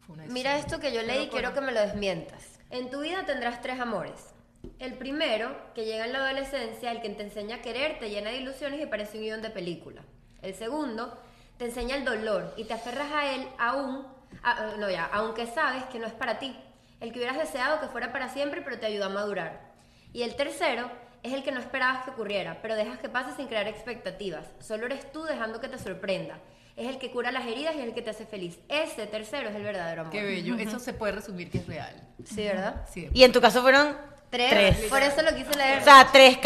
[0.01, 2.43] Fue una Mira esto que yo leí, quiero que me lo desmientas.
[2.69, 4.33] En tu vida tendrás tres amores.
[4.79, 8.29] El primero, que llega en la adolescencia, el que te enseña a querer, te llena
[8.29, 10.01] de ilusiones y parece un guion de película.
[10.41, 11.17] El segundo,
[11.57, 14.05] te enseña el dolor y te aferras a él aún,
[14.41, 16.55] a- no ya, aunque sabes que no es para ti.
[16.99, 19.73] El que hubieras deseado que fuera para siempre, pero te ayuda a madurar.
[20.13, 20.89] Y el tercero,
[21.23, 24.45] es el que no esperabas que ocurriera, pero dejas que pase sin crear expectativas.
[24.59, 26.37] Solo eres tú dejando que te sorprenda.
[26.75, 28.59] Es el que cura las heridas y es el que te hace feliz.
[28.67, 30.11] Ese tercero es el verdadero amor.
[30.13, 30.57] Qué bello.
[30.57, 31.95] Eso se puede resumir que es real.
[32.25, 32.85] Sí, ¿verdad?
[32.91, 33.09] Sí.
[33.13, 33.95] Y en tu caso fueron
[34.33, 34.49] Tres.
[34.49, 34.89] tres.
[34.89, 35.81] Por eso lo quise leer.
[35.81, 36.39] O sea, tres,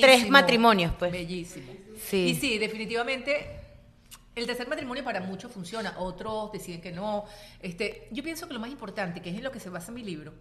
[0.00, 1.12] tres matrimonios, pues.
[1.12, 1.72] Bellísimo.
[2.02, 2.28] Sí.
[2.28, 3.60] Y sí, definitivamente.
[4.34, 7.24] El tercer matrimonio para muchos funciona, otros deciden que no.
[7.60, 10.02] Este, yo pienso que lo más importante, que es en lo que se basa mi
[10.02, 10.32] libro,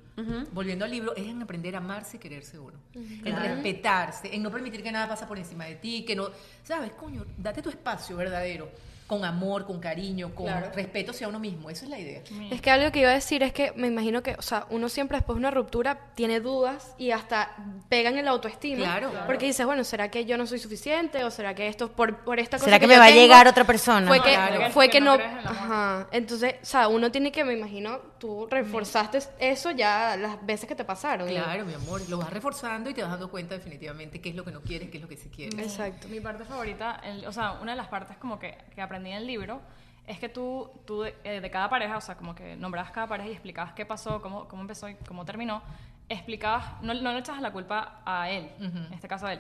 [0.51, 2.79] volviendo al libro, es en aprender a amarse y quererse uno.
[2.95, 6.31] En respetarse, en no permitir que nada pase por encima de ti, que no,
[6.63, 8.71] sabes, coño, date tu espacio verdadero.
[9.13, 10.71] Con amor, con cariño, con Claro.
[10.73, 11.69] respeto hacia uno mismo.
[11.69, 12.21] Esa es la idea.
[12.51, 14.89] Es que algo que iba a decir es que me imagino que, o sea, uno
[14.89, 17.51] siempre después de una ruptura tiene dudas y hasta
[17.89, 18.83] pegan en la autoestima.
[18.83, 19.09] Claro.
[19.11, 19.25] Claro.
[19.25, 21.23] Porque dices, bueno, ¿será que yo no soy suficiente?
[21.23, 23.63] ¿O será que esto, por, por esta cosa ¿Será que me va a llegar otra
[23.65, 24.07] persona?
[24.07, 24.71] Fue que, Claro.
[24.71, 25.21] fue Que que no en.
[25.21, 26.07] Ajá.
[26.11, 30.75] Entonces, o sea, uno tiene que, me imagino, tú reforzaste eso ya las veces que
[30.75, 31.27] te pasaron.
[31.27, 34.43] Claro, mi amor, lo vas reforzando y te vas dando cuenta definitivamente qué es lo
[34.45, 35.59] que no quieres, qué es lo que sí quieres.
[35.59, 36.07] Exacto.
[36.07, 39.17] Mi parte favorita, el- o sea, una de las partes como que, que aprendí en
[39.17, 39.61] el libro
[40.05, 43.07] es que tú, tú de, eh, de cada pareja, o sea, como que nombrabas cada
[43.07, 45.61] pareja y explicabas qué pasó, cómo, cómo empezó y cómo terminó,
[46.09, 49.39] explicabas, no, no le echabas la culpa a él, en este caso a él,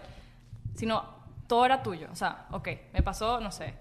[0.75, 1.03] sino
[1.47, 2.07] todo era tuyo.
[2.11, 3.73] O sea, ok, me pasó, no sé,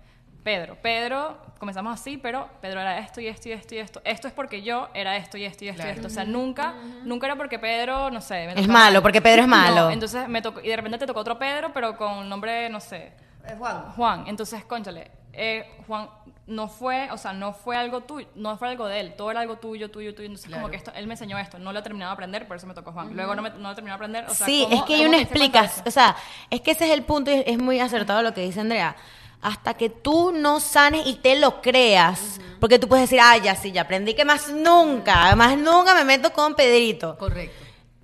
[0.42, 0.76] Pedro.
[0.82, 4.02] Pedro, comenzamos así, pero Pedro era esto y esto y esto y esto.
[4.04, 5.96] Esto es porque yo era esto y esto y esto y Claro.
[5.96, 6.08] esto.
[6.08, 8.48] O sea, nunca, nunca era porque Pedro, no sé.
[8.52, 9.82] me Es malo, porque Pedro es malo.
[9.84, 12.80] No, entonces me tocó, y de repente te tocó otro Pedro, pero con nombre, no
[12.80, 13.12] sé,
[13.46, 13.92] Es Juan.
[13.92, 14.24] Juan.
[14.26, 16.08] Entonces, conchale, eh, Juan
[16.46, 19.40] no fue, o sea, no fue algo tuyo, no fue algo de él, todo era
[19.40, 20.26] algo tuyo, tuyo, tuyo.
[20.26, 20.62] Entonces, Claro.
[20.62, 22.66] como que esto, él me enseñó esto, no lo he terminado de aprender, por eso
[22.66, 23.14] me tocó Juan.
[23.14, 24.94] Luego no, me, no lo he terminado de aprender, o sea, sí, ¿cómo- es que
[24.96, 25.82] hay una eso?
[25.86, 26.16] o sea,
[26.50, 28.96] es que ese es el punto y es- es muy acertado lo que dice Andrea.
[29.40, 33.56] Hasta que tú no sanes y te lo creas, porque tú puedes decir, ah, ya
[33.56, 37.16] sí, ya aprendí que más nunca, más nunca me meto con Pedrito.
[37.18, 37.56] Correcto.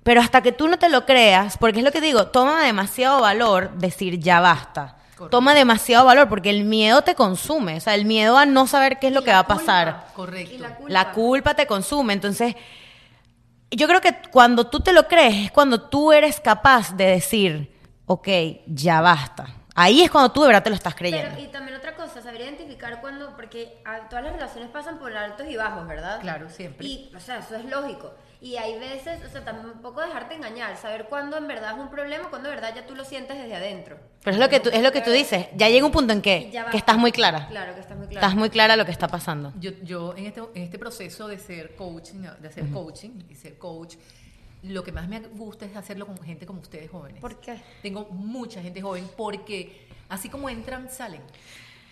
[0.03, 3.21] Pero hasta que tú no te lo creas, porque es lo que digo, toma demasiado
[3.21, 4.97] valor decir ya basta.
[5.19, 5.37] Correcto.
[5.37, 8.99] Toma demasiado valor porque el miedo te consume, o sea, el miedo a no saber
[8.99, 9.59] qué es lo que va a culpa.
[9.59, 10.07] pasar.
[10.15, 10.55] Correcto.
[10.55, 10.93] Y la culpa.
[10.93, 12.13] La culpa te consume.
[12.13, 12.55] Entonces,
[13.69, 17.75] yo creo que cuando tú te lo crees es cuando tú eres capaz de decir,
[18.05, 18.29] ok,
[18.67, 19.47] ya basta.
[19.75, 21.29] Ahí es cuando tú de verdad te lo estás creyendo.
[21.35, 25.15] Pero, y también otra cosa, saber identificar cuando, porque ah, todas las relaciones pasan por
[25.15, 26.19] altos y bajos, ¿verdad?
[26.21, 26.85] Claro, siempre.
[26.87, 28.13] Y, o sea, eso es lógico.
[28.41, 32.29] Y hay veces, o sea, tampoco dejarte engañar, saber cuándo en verdad es un problema,
[32.29, 33.97] cuándo en verdad ya tú lo sientes desde adentro.
[34.23, 35.47] Pero es lo que tú, es lo que tú dices.
[35.55, 37.47] Ya llega un punto en que, que estás muy clara.
[37.49, 38.25] Claro, que estás muy clara.
[38.25, 39.51] Estás muy clara lo que está pasando.
[39.59, 43.57] Yo, yo en, este, en este proceso de ser coaching, de hacer coaching y ser
[43.57, 43.95] coach,
[44.63, 47.21] lo que más me gusta es hacerlo con gente como ustedes jóvenes.
[47.21, 47.59] ¿Por qué?
[47.81, 51.21] Tengo mucha gente joven porque así como entran, salen.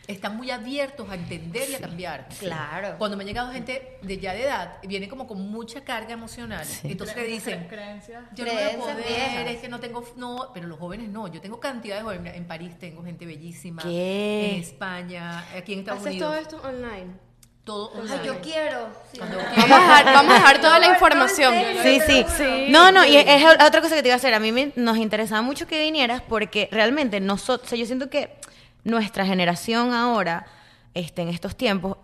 [0.08, 2.30] Están muy abiertos a entender y a cambiar.
[2.40, 2.96] Claro.
[2.98, 6.66] Cuando me ha llegado gente de ya de edad, viene como con mucha carga emocional.
[6.84, 8.24] Entonces te dicen, creencias.
[8.34, 9.48] yo no voy a Creencias poder, viejas.
[9.50, 12.48] es que no tengo, no, pero los jóvenes no, yo tengo cantidad de jóvenes, en
[12.48, 14.52] París tengo gente bellísima, ¿Qué?
[14.56, 17.27] en España, aquí en Estados Haces Unidos, todo esto online.
[17.68, 18.26] Todo Ay, online.
[18.26, 18.90] yo quiero.
[19.12, 19.20] Sí.
[19.20, 21.54] Cuando Vamos a dejar, vamos a dejar toda la información.
[21.84, 22.26] Sí, sí.
[22.70, 24.34] No, no, y es, otra cosa que te iba a hacer.
[24.34, 28.36] A mí me- nos interesaba mucho que vinieras porque realmente nosotros, yo siento que
[28.84, 30.48] nuestra generación ahora,
[30.96, 31.98] este, en estos tiempos,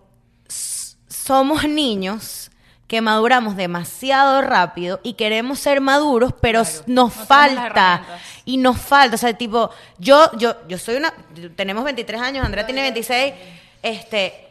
[1.08, 2.52] somos niños
[2.88, 6.84] que maduramos demasiado rápido y queremos ser maduros, pero Claro.
[6.88, 8.04] nos No falta.
[8.46, 11.14] Y nos falta, o sea, tipo, yo, yo, yo soy una,
[11.56, 13.34] tenemos 23 años, Andrea tiene 26,
[13.82, 14.50] este,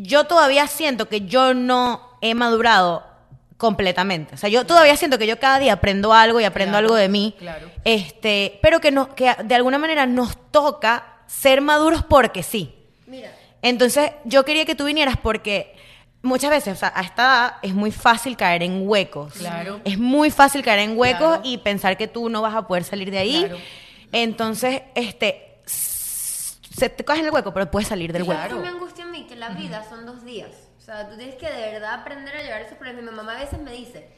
[0.00, 3.04] yo todavía siento que yo no he madurado
[3.56, 4.34] completamente.
[4.34, 6.94] O sea, yo todavía siento que yo cada día aprendo algo y aprendo Claro, algo
[6.96, 7.34] de mí.
[7.38, 7.68] claro.
[7.84, 12.72] Este, pero que, no, que de alguna manera nos toca ser maduros porque sí.
[13.06, 13.30] Mira,
[13.60, 15.74] Entonces, yo quería que tú vinieras porque
[16.22, 19.32] muchas veces, o sea, a esta edad es muy fácil caer en huecos.
[19.34, 19.80] Claro.
[19.84, 21.42] Es muy fácil caer en huecos Claro.
[21.44, 23.40] y pensar que tú no vas a poder salir de ahí.
[23.46, 23.58] Claro.
[24.12, 25.47] Entonces, este,
[26.78, 28.56] se te coges en el hueco, pero puedes salir del ¿sabes hueco.
[28.56, 29.26] qué me angustia a mí?
[29.26, 30.50] Que la vida son dos días.
[30.78, 33.04] O sea, tú tienes que de verdad aprender a llevar esos problemas.
[33.04, 34.08] Mi mamá a veces me dice,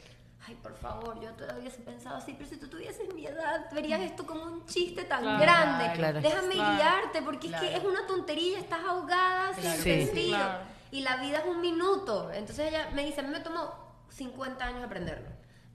[0.46, 4.00] ay, por favor, yo todavía hubiese pensado así, pero si tú tuvieses mi edad, verías
[4.00, 5.40] esto como un chiste tan Claro.
[5.40, 5.92] grande.
[5.94, 6.20] Claro.
[6.20, 6.76] Déjame Claro.
[6.76, 9.70] guiarte, porque es que es una tontería, estás ahogada sin.
[9.72, 10.04] Sí.
[10.06, 10.36] sentido.
[10.36, 10.58] Claro.
[10.92, 12.30] Y la vida es un minuto.
[12.32, 13.72] Entonces ella me dice, a mí me tomó
[14.10, 15.28] 50 años aprenderlo.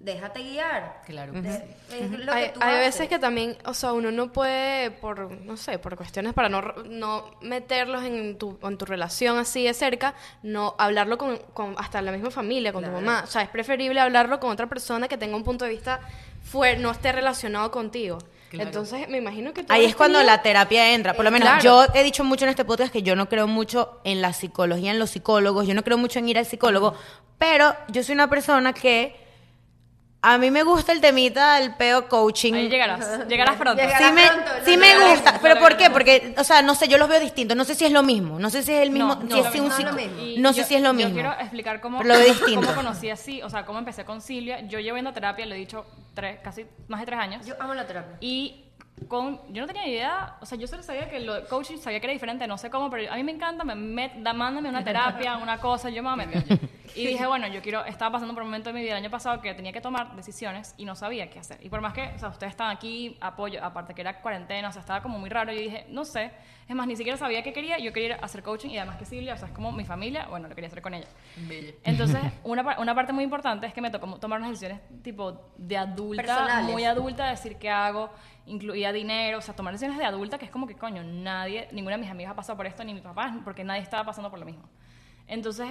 [0.06, 1.02] Déjate guiar.
[1.06, 1.34] Claro.
[1.34, 2.86] De- es lo que Hay, tú hay haces.
[2.86, 6.62] veces que también, o sea, uno no puede, por, no sé, por cuestiones para no,
[6.86, 10.14] no meterlos en tu, en tu relación así de cerca,
[10.44, 13.00] no hablarlo con, con hasta la misma familia, con Claro.
[13.00, 13.22] tu mamá.
[13.24, 16.00] O sea, es preferible hablarlo con otra persona que tenga un punto de vista
[16.44, 18.20] fuerte, no esté relacionado contigo.
[18.52, 18.68] Claro.
[18.70, 21.16] Entonces, me imagino que tú Ahí es cuando tenido- la terapia entra.
[21.16, 21.64] Por lo menos Claro.
[21.64, 24.92] yo he dicho mucho en este podcast que yo no creo mucho en la psicología,
[24.92, 25.66] en los psicólogos.
[25.68, 26.94] Yo no creo mucho en ir al psicólogo.
[27.40, 29.25] Pero yo soy una persona que
[30.28, 32.54] a mí me gusta el temita del peo coaching.
[32.54, 33.82] Ahí llegarás, llegarás pronto.
[33.82, 34.08] Llegarás.
[34.08, 35.90] Sí me, pronto, sí me gusta, pero ¿por qué?
[35.90, 37.56] Porque, o sea, no sé, yo los veo distintos.
[37.56, 38.40] No sé si es lo mismo.
[38.40, 39.16] No sé si es el mismo.
[39.16, 39.76] No, si no, es lo un mismo.
[39.76, 41.14] psico- No sé yo- si es lo Yo mismo.
[41.14, 42.62] quiero explicar cómo, Pero lo veo distinto.
[42.62, 44.62] cómo conocí así, o sea, cómo empecé con Silvia.
[44.68, 47.46] Yo llevo yendo a terapia, le he dicho, tres, casi más de tres años.
[47.46, 48.18] Yo amo la terapia.
[48.20, 48.65] Y
[49.08, 52.00] con, yo no tenía idea, o sea, yo solo sabía que lo de coaching sabía
[52.00, 54.70] que era diferente, no sé cómo, pero a mí me encanta, me met- da, mándame
[54.70, 56.60] una terapia, una cosa, yo me voy a meter.
[56.96, 59.12] Y dije, bueno, yo quiero, estaba pasando por un momento de mi vida el año
[59.12, 61.58] pasado que tenía que tomar decisiones y no sabía qué hacer.
[61.62, 64.72] Y por más que, o sea, ustedes están aquí, apoyo, aparte que era cuarentena, o
[64.72, 66.32] sea, estaba como muy raro, yo dije, no sé,
[66.68, 69.36] es más, ni siquiera sabía qué quería, yo quería hacer coaching y además que Silvia,
[69.36, 71.08] o sea, es como mi familia, bueno, lo quería hacer con ella.
[71.48, 71.74] Bella.
[71.84, 75.78] Entonces, una, una parte muy importante es que me tocó tomar unas decisiones tipo de
[75.78, 76.72] adulta, Personales.
[76.72, 78.10] muy adulta, decir qué hago,
[78.48, 81.98] incluía dinero, o sea, tomar decisiones de adulta, que es como que, coño, nadie, ninguna
[81.98, 84.40] de mis amigas ha pasado por esto, ni mi papá, porque nadie estaba pasando por
[84.40, 84.68] lo mismo.
[85.28, 85.68] Entonces,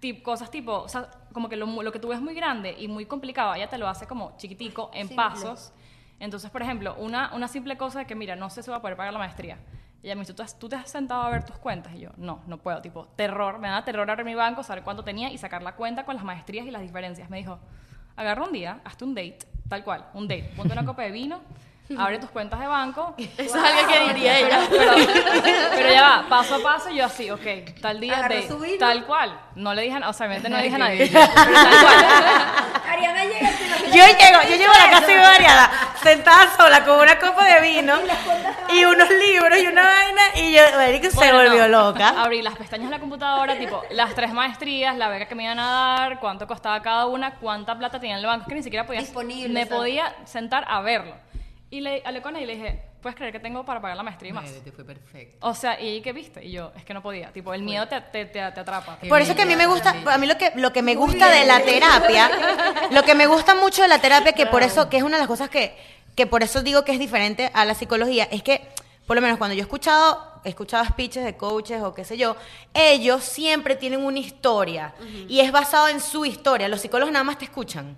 [0.00, 2.88] tip- cosas tipo, o sea, como que lo, lo que tú ves muy grande y
[2.88, 5.16] muy complicado, ella te lo hace como chiquitico, en Simple.
[5.16, 5.72] pasos.
[6.20, 8.82] Entonces, por ejemplo, una, una simple cosa de que, mira, no sé si voy a
[8.82, 9.58] poder pagar la maestría.
[10.02, 11.94] Ella me dice, ¿Tú, has- ¿tú te has sentado a ver tus cuentas?
[11.94, 12.80] Y yo, no, no puedo.
[12.82, 16.04] Tipo, terror, me da terror abrir mi banco, saber cuánto tenía y sacar la cuenta
[16.04, 17.30] con las maestrías y las diferencias.
[17.30, 17.58] Me dijo,
[18.16, 19.38] agarra un día, hazte un date,
[19.68, 20.50] tal cual, un date.
[20.56, 21.40] Ponte una copa de vino,
[21.98, 23.14] abre tus cuentas de banco.
[23.18, 24.60] Eso es algo que diría ella.
[24.70, 24.92] Pero,
[25.74, 27.40] pero ya va, paso a paso, yo así, ok,
[27.80, 28.78] tal día, Agarró su vino.
[28.78, 29.38] tal cual.
[29.54, 31.06] No le dije, nada, o sea, obviamente no le dije a nadie.
[31.12, 32.04] Pero tal cual.
[32.88, 35.70] Ariana llega y Yo llego, yo llego a la casa de variada,
[36.02, 37.94] sentada sola con una copa de vino
[38.72, 41.90] y unos libros y una vaina y yo, Erika se Bueno, volvió no.
[41.90, 42.08] loca.
[42.22, 45.58] Abrí las pestañas de la computadora, tipo, las tres maestrías, la beca que me iban
[45.58, 48.86] a dar, cuánto costaba cada una, cuánta plata tenía en el banco, que ni siquiera
[48.86, 49.00] podía...
[49.00, 49.78] Disponible, Me exacto.
[49.80, 51.14] podía sentar a verlo.
[51.72, 54.02] Y le hablé con él y le dije, ¿puedes creer que tengo para pagar la
[54.02, 54.44] maestría y más?
[54.62, 55.38] Te fue perfecto.
[55.40, 56.44] O sea, ¿y qué viste?
[56.44, 57.32] Y yo, es que no podía.
[57.32, 58.98] Tipo, el miedo te, te, te, te atrapa.
[59.00, 60.94] Qué Por eso que a mí me gusta, a mí lo que, lo que me
[60.94, 62.30] gusta de la terapia,
[62.90, 65.20] lo que me gusta mucho de la terapia, que por eso, que es una de
[65.20, 65.74] las cosas que,
[66.14, 68.68] que por eso digo que es diferente a la psicología, es que,
[69.06, 72.18] por lo menos cuando yo he escuchado, he escuchado speeches de coaches o qué sé
[72.18, 72.36] yo,
[72.74, 74.92] ellos siempre tienen una historia
[75.26, 76.68] y es basado en su historia.
[76.68, 77.96] Los psicólogos nada más te escuchan.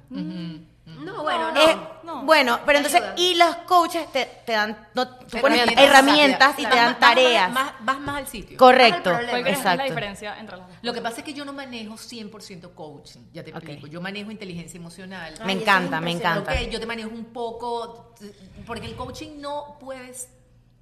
[0.87, 1.61] No, bueno, no.
[1.61, 2.23] Eh, no.
[2.25, 3.15] Bueno, pero entonces, Ayuda.
[3.17, 5.85] y los coaches te, te dan, no, tú pones Herramientas.
[5.85, 6.71] herramientas y Claro.
[6.71, 7.53] te dan Vas más- tareas.
[7.53, 8.59] Más, vas más al sitio.
[8.59, 9.31] Correcto, Vas al problema.
[9.31, 9.93] ¿Cuál crees que es la exacto.
[9.95, 10.67] diferencia entre las?
[10.83, 13.57] Lo que pasa es que yo no manejo 100% coaching, ya te Ok.
[13.57, 13.87] explico.
[13.87, 15.33] Yo manejo inteligencia emocional.
[15.47, 16.63] Me Ay, encanta, es me encanta.
[16.63, 18.15] Yo te manejo un poco,
[18.67, 20.29] porque el coaching no puedes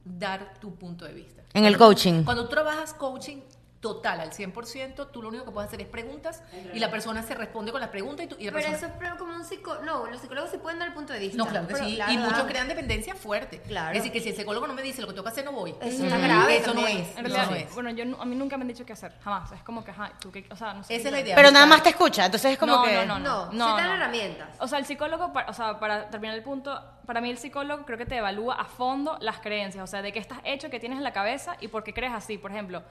[0.04, 1.42] dar tu punto de vista.
[1.54, 2.24] En el coaching.
[2.24, 3.38] Cuando tú trabajas coaching
[3.82, 6.42] total al 100%, tú lo único que puedes hacer es preguntas
[6.72, 8.76] y la persona se responde con las preguntas y, tú, y la Pero persona...
[8.76, 9.84] eso es pero como un psicólogo.
[9.84, 11.36] No, los psicólogos sí pueden dar el punto de vista.
[11.36, 11.96] No, claro que Pero, sí.
[11.96, 13.58] claro, y muchos crean dependencia fuerte.
[13.62, 13.90] Claro.
[13.90, 15.50] Es decir, que si el psicólogo no me dice lo que tengo que hacer, no
[15.52, 15.74] voy.
[15.82, 17.08] Eso está grave Eso no es.
[17.18, 17.74] En realidad, no es.
[17.74, 19.50] bueno, yo, a mí nunca me han dicho qué hacer, jamás.
[19.50, 20.94] Es como que, ajá, tú qué, o sea, no sé.
[20.94, 21.34] Esa es la idea.
[21.34, 23.04] Pero nada más te escucha, entonces es como no, que...
[23.04, 23.94] no, no, No, no, te dan no.
[23.96, 24.48] herramientas.
[24.60, 27.84] O sea, el psicólogo, pa- o sea, para terminar el punto, para mí el psicólogo
[27.84, 30.78] creo que te evalúa a fondo las creencias, o sea, de qué estás hecho, qué
[30.78, 32.38] tienes en la cabeza y por qué crees así.
[32.38, 32.84] Por ejemplo,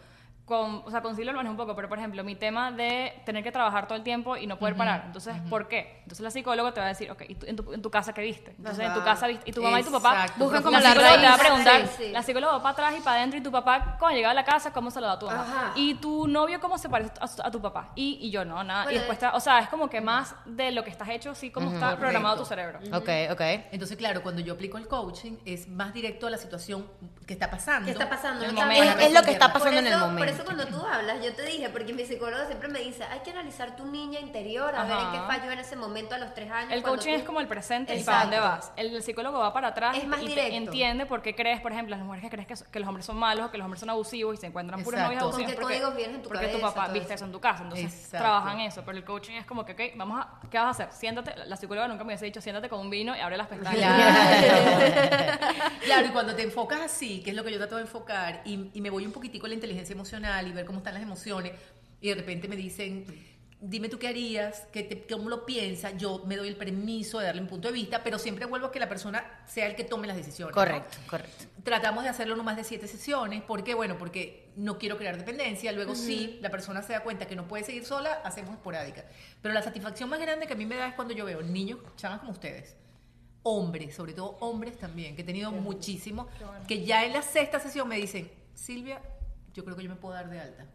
[0.52, 3.14] con, o sea, con Silvia lo manejo un poco, pero por ejemplo, mi tema de
[3.26, 5.04] tener que trabajar todo el tiempo y no poder parar.
[5.06, 6.00] Entonces, ¿por qué?
[6.04, 8.12] Entonces la psicóloga te va a decir, ok, ¿y tú- en, tu, en tu casa
[8.14, 8.52] qué viste?
[8.58, 10.44] Entonces, en tu casa viste, y tu mamá y tu papá Exacto.
[10.44, 12.12] buscan Como la la psicóloga te va a preguntar, Sí, sí.
[12.12, 14.44] la psicóloga va para atrás y para adentro y tu papá, cuando llegaba a la
[14.44, 15.42] casa, ¿cómo se lo da a tu mamá?
[15.44, 15.72] Ajá.
[15.76, 17.92] Y tu novio, ¿cómo se parece a, a tu papá?
[17.96, 18.84] Y, y yo, no, nada.
[18.84, 21.34] Bueno, y después, está- o sea, es como que más de lo que estás hecho,
[21.34, 22.00] sí, como está Correcto.
[22.02, 22.80] programado tu cerebro.
[22.94, 23.42] Ok, ok.
[23.72, 26.86] Entonces, claro, cuando yo aplico el coaching es más directo a la situación
[27.26, 27.86] que está pasando.
[27.86, 28.44] ¿Qué está pasando?
[28.44, 28.84] El No momento.
[29.00, 30.41] Es, es lo que está pasando en el eso- momento.
[30.42, 33.32] Eso cuando tú hablas, yo te dije, porque mi psicólogo siempre me dice, hay que
[33.32, 36.50] analizar tu niña interior, a ver en qué falló en ese momento a los tres
[36.52, 36.72] años.
[36.72, 38.58] El coaching tú- es como el presente y para dónde Exacto.
[38.68, 38.72] vas.
[38.76, 41.72] El, el psicólogo va para atrás Es más y te entiende por qué crees, por
[41.72, 43.66] ejemplo, las mujeres que crees que, so- que los hombres son malos o que los
[43.66, 45.14] hombres son abusivos y se encuentran puros Exacto.
[45.14, 45.52] novios ¿Con abusivos.
[45.54, 47.14] qué porque- en tu Porque tu papá viste eso?
[47.16, 47.64] eso en tu casa.
[47.64, 48.18] Entonces Exacto.
[48.18, 48.82] trabajan eso.
[48.86, 50.88] Pero el coaching es como que, ok, vamos a, ¿qué vas a hacer?
[50.92, 51.36] Siéntate.
[51.46, 53.96] La psicóloga nunca me hubiese dicho, siéntate con un vino y abre las pestañas.
[53.96, 54.80] Claro.
[55.84, 58.70] claro, y cuando te enfocas así, que es lo que yo trato de enfocar, y,
[58.74, 61.54] y me voy un poquitico a la inteligencia emocional y ver cómo están las emociones,
[62.00, 63.06] y de repente me dicen,
[63.60, 67.26] dime tú qué harías, qué te- cómo lo piensas, yo me doy el permiso de
[67.28, 69.84] darle un punto de vista, pero siempre vuelvo a que la persona sea el que
[69.84, 70.56] tome las decisiones.
[70.56, 70.62] ¿no?
[70.62, 71.46] Correcto, correcto.
[71.64, 73.44] Tratamos de hacerlo no más de siete sesiones.
[73.44, 73.76] ¿Por qué?
[73.76, 75.72] Bueno, porque no quiero crear dependencia.
[75.74, 79.06] Luego, sí, la persona se da cuenta que no puede seguir sola, hacemos esporádica.
[79.44, 81.78] Pero la satisfacción más grande que a mí me da es cuando yo veo niños,
[81.98, 82.76] chamas como ustedes,
[83.44, 86.26] hombres, sobre todo hombres también, que he tenido muchísimos,
[86.68, 89.02] que ya en la sexta sesión me dicen, Silvia,
[89.54, 90.66] yo creo que yo me puedo dar de alta.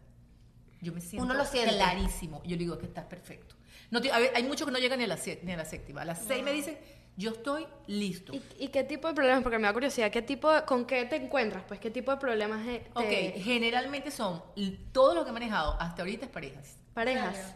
[0.81, 1.73] Yo me siento Uno lo siente.
[1.75, 2.41] clarísimo.
[2.43, 3.55] Yo le digo que estás perfecto.
[3.89, 5.65] No te- a ver, hay muchos que no llegan ni a la, ni a la
[5.65, 6.01] séptima.
[6.01, 6.77] A las seis me dicen,
[7.15, 8.33] yo estoy listo.
[8.33, 9.41] ¿Y, y qué tipo de problemas?
[9.41, 11.63] Porque me da curiosidad, ¿qué tipo de- ¿con qué te encuentras?
[11.67, 14.43] Pues, ¿qué tipo de problemas te- Ok, generalmente son
[14.91, 16.77] todo lo que he manejado hasta ahorita es parejas.
[16.93, 17.55] parejas?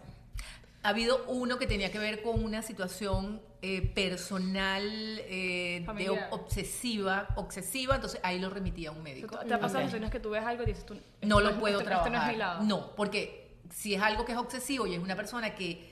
[0.84, 7.28] Ha habido uno que tenía que ver con una situación eh, personal eh, de obsesiva,
[7.36, 9.38] obsesiva, entonces ahí lo remití a un médico.
[9.40, 9.86] ¿Te ha pasado Ok.
[9.86, 12.12] situaciones que tú ves algo y dices tú, No lo puedo esto- trabajar.
[12.12, 12.64] Esto no es mi lado.
[12.64, 15.90] No, porque si es algo que es obsesivo y es una persona que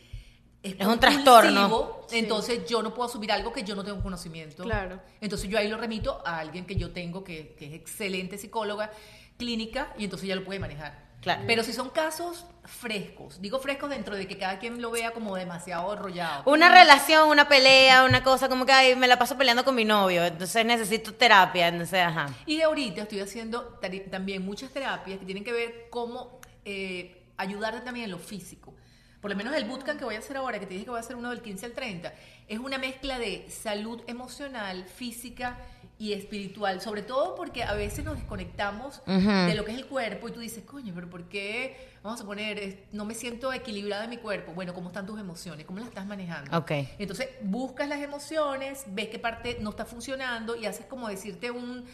[0.64, 2.02] Es un trastorno.
[2.12, 4.64] Entonces yo no puedo asumir algo que yo no tengo conocimiento.
[4.64, 5.00] Claro.
[5.22, 8.92] Entonces yo ahí lo remito a alguien que yo tengo que, que es excelente psicóloga
[9.38, 11.08] clínica y entonces ya lo puede manejar.
[11.22, 11.44] Claro.
[11.46, 15.36] Pero si son casos frescos, digo frescos dentro de que cada quien lo vea como
[15.36, 16.44] demasiado enrollado.
[16.46, 19.86] Una relación, una pelea, una cosa como que ay, me la paso peleando con mi
[19.86, 22.28] novio, entonces necesito terapia, entonces, ajá.
[22.46, 23.80] Y ahorita estoy haciendo
[24.10, 28.74] también muchas terapias que tienen que ver cómo eh, ayudarte también en lo físico.
[29.22, 30.98] Por lo menos el bootcamp que voy a hacer ahora, que te dije que voy
[30.98, 32.14] a hacer uno del 15 al 30,
[32.48, 35.58] es una mezcla de salud emocional, física
[36.00, 36.80] y espiritual.
[36.82, 40.40] Sobre todo porque a veces nos desconectamos de lo que es el cuerpo y tú
[40.40, 41.90] dices, coño, pero ¿por qué?
[42.02, 44.54] Vamos a poner, no me siento equilibrada en mi cuerpo.
[44.54, 45.66] Bueno, ¿cómo están tus emociones?
[45.66, 46.58] ¿Cómo las estás manejando?
[46.58, 46.72] Ok.
[46.98, 51.86] Entonces buscas las emociones, ves qué parte no está funcionando y haces como decirte un,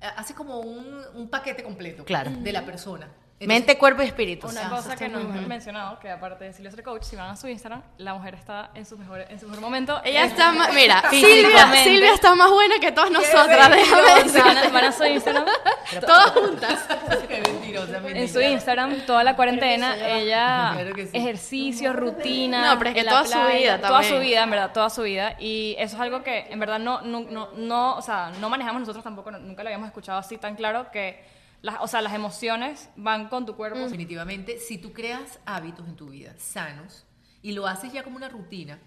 [0.00, 2.32] eh, haces como un, un paquete completo Claro.
[2.32, 3.08] de la persona.
[3.42, 4.46] Entonces, Mente, cuerpo y espíritu.
[4.46, 7.30] Una sea, cosa que no hemos mencionado, que aparte de Silvia ser coach, si van
[7.30, 10.00] a su Instagram, la mujer está en su mejor, en su mejor momento.
[10.04, 14.42] Ella está más, mira, Silvia, está más buena que todas nosotras, déjame decir.
[14.42, 15.44] Van a, van a su Instagram.
[16.00, 16.88] Todas juntas.
[17.28, 18.40] qué mentirosa, En su.
[18.40, 21.16] Instagram, toda la cuarentena, ella Claro que sí.
[21.16, 22.72] ejercicios, rutina.
[22.72, 25.36] No, pero es que toda su vida Toda su vida, en verdad, toda su vida.
[25.38, 28.80] Y eso es algo que, en verdad, no, no, no, no, o sea, no manejamos
[28.80, 31.22] nosotros tampoco, nunca lo habíamos escuchado así tan claro que,
[31.62, 33.78] las, o sea, las emociones van con tu cuerpo.
[33.78, 37.06] Definitivamente, si tú creas hábitos en tu vida sanos
[37.40, 38.78] y lo haces ya como una rutina,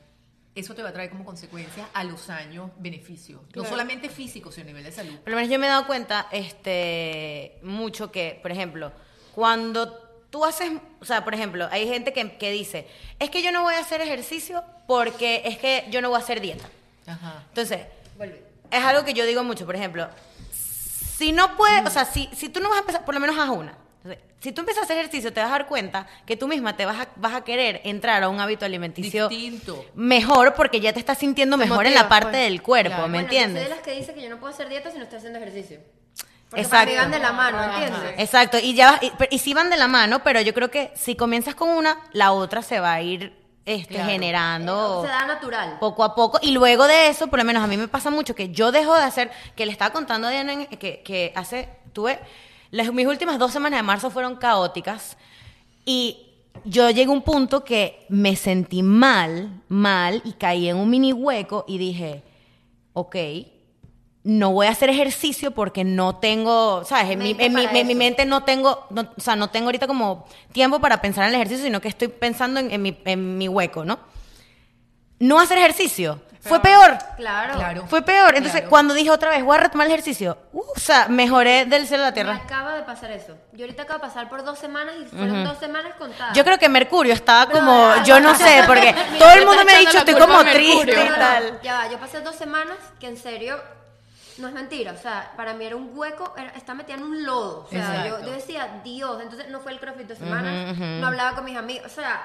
[0.56, 3.42] eso te va a traer como consecuencia a los años beneficios.
[3.54, 5.16] No solamente físicos, sino a nivel de salud.
[5.20, 8.92] Por lo menos yo me he dado cuenta este, mucho que, por ejemplo,
[9.34, 9.92] cuando
[10.30, 12.88] tú haces, o sea, por ejemplo, hay gente que, que dice,
[13.20, 16.22] es que yo no voy a hacer ejercicio porque es que yo no voy a
[16.22, 16.70] hacer dieta.
[17.06, 17.44] Ajá.
[17.50, 17.82] Entonces,
[18.72, 20.10] es algo que yo digo mucho, por ejemplo,
[21.18, 23.38] si no puedes, o sea, si, si tú no vas a empezar, por lo menos
[23.38, 23.78] haz una.
[24.04, 26.76] Entonces, si tú empiezas a hacer ejercicio, te vas a dar cuenta que tú misma
[26.78, 29.84] te vas a, vas a querer entrar a un hábito alimenticio Distinto.
[29.96, 32.44] mejor porque ya te estás sintiendo mejor en la motiva, parte pues.
[32.44, 33.08] del cuerpo, Claro.
[33.08, 33.64] ¿me Bueno, yo soy entiendes?
[33.70, 35.80] de las que dice que yo no puedo hacer dieta si no estoy haciendo ejercicio.
[36.50, 36.70] Porque Exacto.
[36.70, 38.14] para mí van de la mano, ¿entiendes?
[38.20, 40.92] Exacto, y ya vas- y, y sí van de la mano, pero yo creo que
[40.96, 43.34] si comienzas con una, la otra se va a ir
[43.66, 44.10] este, Claro.
[44.10, 45.78] generando Se da natural.
[45.80, 46.40] poco a poco.
[46.42, 48.96] Y luego de eso, por lo menos a mí me pasa mucho que yo dejo
[48.96, 52.20] de hacer, que le estaba contando a Diana que, que hace, tuve,
[52.72, 55.18] las, mis últimas dos semanas de marzo fueron caóticas
[55.86, 56.22] y
[56.64, 61.12] yo llegué a un punto que me sentí mal, mal, y caí en un mini
[61.14, 62.24] hueco y dije,
[62.94, 63.16] ok,
[64.28, 67.12] no voy a hacer ejercicio porque no tengo, ¿sabes?
[67.12, 69.68] En, mi, Mente en mi- en mi mente no tengo, no- o sea, no tengo
[69.68, 72.98] ahorita como tiempo para pensar en el ejercicio, sino que estoy pensando en, en mi,
[73.06, 74.00] en mi hueco, ¿no?
[75.20, 76.22] No hacer ejercicio.
[76.42, 76.96] Fue peor.
[77.18, 77.54] Claro.
[77.56, 77.86] Claro.
[77.88, 78.30] Fue peor.
[78.36, 78.70] Entonces, Claro.
[78.70, 82.04] cuando dije otra vez, voy a retomar el ejercicio, uh, o sea, mejoré del cielo
[82.04, 82.36] a la Me tierra.
[82.36, 83.36] acaba de pasar eso.
[83.54, 86.36] Yo ahorita acabo de pasar por dos semanas y fueron dos semanas contadas.
[86.38, 89.66] Yo creo que Mercurio estaba Pero, como, yo no sé, porque Mira, todo el mundo
[89.66, 91.60] me ha dicho, estoy como triste y tal.
[91.64, 93.60] Ya va, yo pasé dos semanas que en serio
[94.38, 97.24] no es mentira, o sea, para mí era un hueco, era, estaba metida en un
[97.24, 101.36] lodo, o sea, yo, decía, Dios, entonces no fue el crossfit de semanas, no hablaba
[101.36, 102.22] con mis amigos, o sea,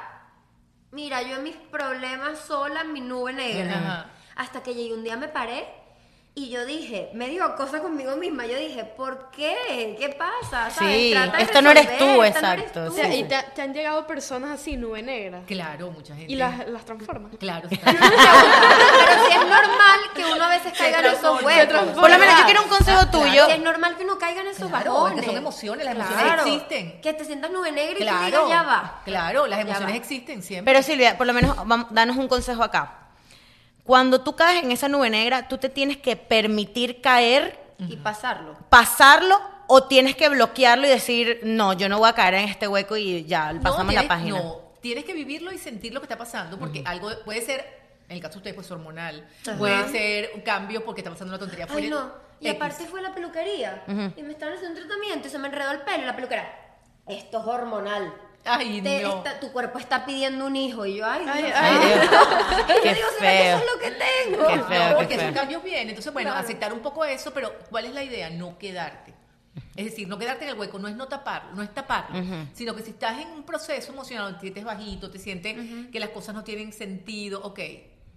[0.91, 5.17] mira, yo en mis problemas sola en mi nube negra, hasta que llegué un día
[5.17, 5.80] me paré
[6.35, 9.97] y yo dije, me dio cosa conmigo misma, yo dije, ¿por qué?
[9.99, 10.71] ¿Qué pasa?
[10.71, 10.95] ¿Sabes?
[10.97, 12.93] Sí, Trata de esto no eres resolver, tú, esta no eres exacto, tú.
[12.93, 15.43] O sea, Sí, y te, te han llegado personas así, nube negra.
[15.47, 16.33] Claro, mucha gente.
[16.33, 17.33] Y las, las transforman.
[17.37, 17.69] Claro.
[17.71, 21.81] Pero sí es normal que uno a veces caiga en esos huecos.
[21.99, 23.49] Por lo menos yo quiero un consejo Ah, tuyo.
[23.49, 25.19] Es normal que uno caiga en esos Claro, bajones.
[25.19, 26.43] es que son emociones, las emociones Claro.
[26.47, 27.01] existen.
[27.01, 28.27] Que te sientas nube negra y tú Claro.
[28.27, 29.01] digas, ya va.
[29.05, 30.73] Claro, las emociones existen siempre.
[30.73, 32.95] Pero Silvia, por lo menos vam- danos un consejo acá.
[33.91, 38.57] Cuando tú caes en esa nube negra, tú te tienes que permitir caer, Y pasarlo.
[38.69, 42.69] pasarlo, o tienes que bloquearlo y decir, no, yo no voy a caer en este
[42.69, 44.39] hueco y ya, No, pasamos la tienes- página.
[44.39, 47.67] No, tienes que vivirlo y sentir lo que está pasando, porque algo puede ser,
[48.09, 49.59] en el caso de ustedes, pues hormonal, Ajá.
[49.59, 52.13] puede ser un cambio porque está pasando una tontería Ay, no.
[52.39, 52.57] Y X.
[52.63, 53.83] aparte fue la peluquería.
[54.17, 56.49] Y me estaban haciendo un tratamiento y se me enredó el pelo la peluquera.
[57.09, 58.15] Esto es hormonal.
[58.45, 59.19] Ay, Te- no.
[59.19, 60.87] está- tu cuerpo está pidiendo un hijo.
[60.87, 61.89] Y yo, ay, Ay, Dios ay, mío.
[62.83, 63.57] Qué Yo digo, ¿será que feo.
[63.57, 64.47] eso es lo que tengo?
[64.49, 65.35] Qué No, feo, porque qué esos feo.
[65.35, 65.89] cambios vienen.
[65.91, 68.31] Entonces, bueno, aceptar un poco eso, pero ¿cuál es la idea?
[68.31, 69.15] No quedarte.
[69.77, 72.23] Es decir, no quedarte en el hueco, no es no taparlo, no es taparlo,
[72.55, 75.57] sino que si estás en un proceso emocional, te sientes bajito, te sientes
[75.91, 77.59] que las cosas no tienen sentido, ok,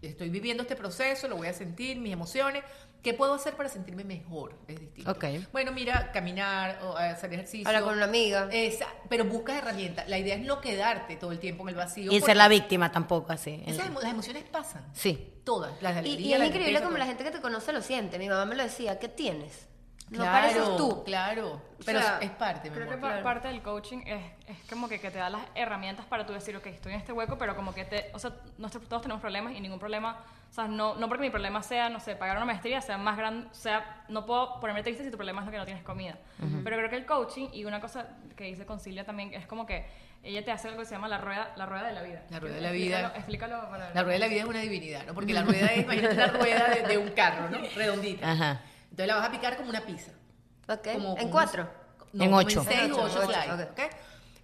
[0.07, 2.63] estoy viviendo este proceso, lo voy a sentir, mis emociones,
[3.01, 4.55] ¿qué puedo hacer para sentirme mejor?
[4.67, 5.09] Es distinto.
[5.51, 7.67] Bueno, mira, caminar o hacer ejercicio.
[7.67, 8.47] Habla con una amiga.
[8.51, 10.07] Esa- pero buscas herramientas.
[10.09, 12.11] La idea es no quedarte todo el tiempo en el vacío.
[12.11, 13.61] Y ser la víctima tampoco, así.
[13.65, 14.85] esas las emociones pasan.
[14.93, 15.29] Sí.
[15.43, 15.81] Todas.
[15.81, 18.17] Las Y, alegrías, y es la increíble como la gente que te conoce lo siente.
[18.17, 19.67] Mi mamá me lo decía, ¿qué tienes?
[20.09, 21.03] No pareces tú.
[21.05, 23.09] Claro, pero sea, es parte, Creo que amor.
[23.17, 26.33] pa- parte del coaching es, es como que, que te da las herramientas para tú
[26.33, 29.21] decir, ok, estoy en este hueco, pero como que te, o sea, nosotros todos tenemos
[29.21, 30.17] problemas y ningún problema,
[30.49, 33.17] o sea, no, no porque mi problema sea, no sé, pagar una maestría, sea más
[33.17, 35.83] grande, o sea, no puedo ponerme triste si tu problema es lo que no tienes
[35.83, 36.17] comida.
[36.63, 38.05] Pero creo que el coaching y una cosa
[38.35, 39.85] que dice Concilia también es como que
[40.21, 42.21] ella te hace algo que se llama la rueda, la rueda de la vida.
[42.29, 42.99] La rueda de la vida.
[43.15, 43.17] Explícalo,
[43.55, 45.13] explícalo para La rueda de la vida es una divinidad, ¿no?
[45.15, 47.57] Porque la rueda es, imagínate la rueda de, de un carro, ¿no?
[47.75, 48.31] Redondita.
[48.31, 48.61] Ajá.
[48.93, 50.11] Entonces la vas a picar como una pizza.
[50.69, 50.87] Ok.
[50.93, 51.67] Como- en como cuatro.
[52.13, 52.59] No, En ocho.
[52.61, 53.67] En seis u ocho, ocho ocho, slides.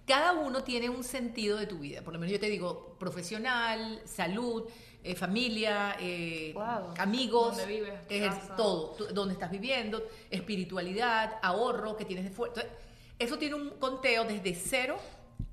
[0.04, 2.02] Cada uno tiene un sentido de tu vida.
[2.02, 4.64] Por lo menos yo te digo profesional, salud,
[5.04, 6.94] eh, familia, eh, Wow.
[6.98, 8.56] amigos, Dónde vives, casa.
[8.56, 12.68] todo, tú- dónde estás viviendo, espiritualidad, ahorro que tienes de fuerte.
[13.20, 14.96] Eso tiene un conteo desde 0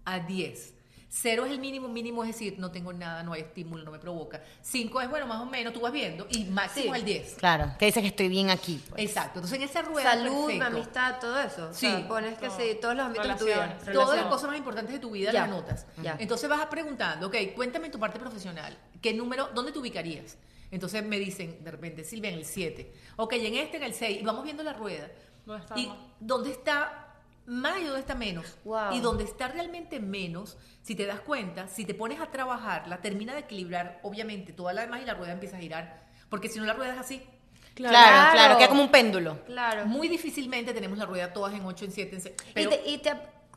[0.05, 0.73] a 10.
[1.19, 3.97] Cero es el mínimo, mínimo es decir, no tengo nada, no hay estímulo, no me
[3.97, 4.39] provoca.
[4.61, 6.99] Cinco es, bueno, más o menos, tú vas viendo, y máximo Sí.
[6.99, 7.35] el 10.
[7.39, 8.81] Claro, que dices que estoy bien aquí.
[8.89, 9.01] pues.
[9.01, 9.39] Exacto.
[9.39, 11.69] Entonces en esa rueda Salud, perfecto, amistad, todo eso.
[11.69, 12.05] O sea, Sí.
[12.07, 12.57] pones que Todo.
[12.59, 13.77] sí, todos los ámbitos de tu vida.
[13.93, 15.39] Todas las cosas más importantes de tu vida Ya.
[15.41, 15.85] las anotas.
[16.03, 16.15] Ya.
[16.19, 18.77] Entonces vas preguntando, ok, cuéntame tu parte profesional.
[19.01, 20.37] ¿Qué número, dónde te ubicarías?
[20.69, 22.93] Entonces me dicen, de repente, Silvia, en el 7.
[23.15, 24.19] Ok, en este, en el 6.
[24.21, 25.09] Y vamos viendo la rueda.
[25.45, 25.97] ¿Dónde está y más?
[26.19, 27.06] dónde está
[27.47, 28.57] más y dónde está menos.
[28.63, 28.91] Wow.
[28.93, 33.33] Y donde está realmente menos, si te das cuenta, si te pones a trabajarla, termina
[33.33, 36.05] de equilibrar, obviamente, toda la demás y la rueda empieza a girar.
[36.29, 37.23] Porque si no, la rueda es así.
[37.73, 38.57] Claro, claro, Claro.
[38.57, 39.43] queda como un péndulo.
[39.45, 39.85] Claro.
[39.85, 42.35] Muy difícilmente tenemos la rueda todas en 8, en 7, en 6.
[42.49, 43.11] Y Pero te, y te-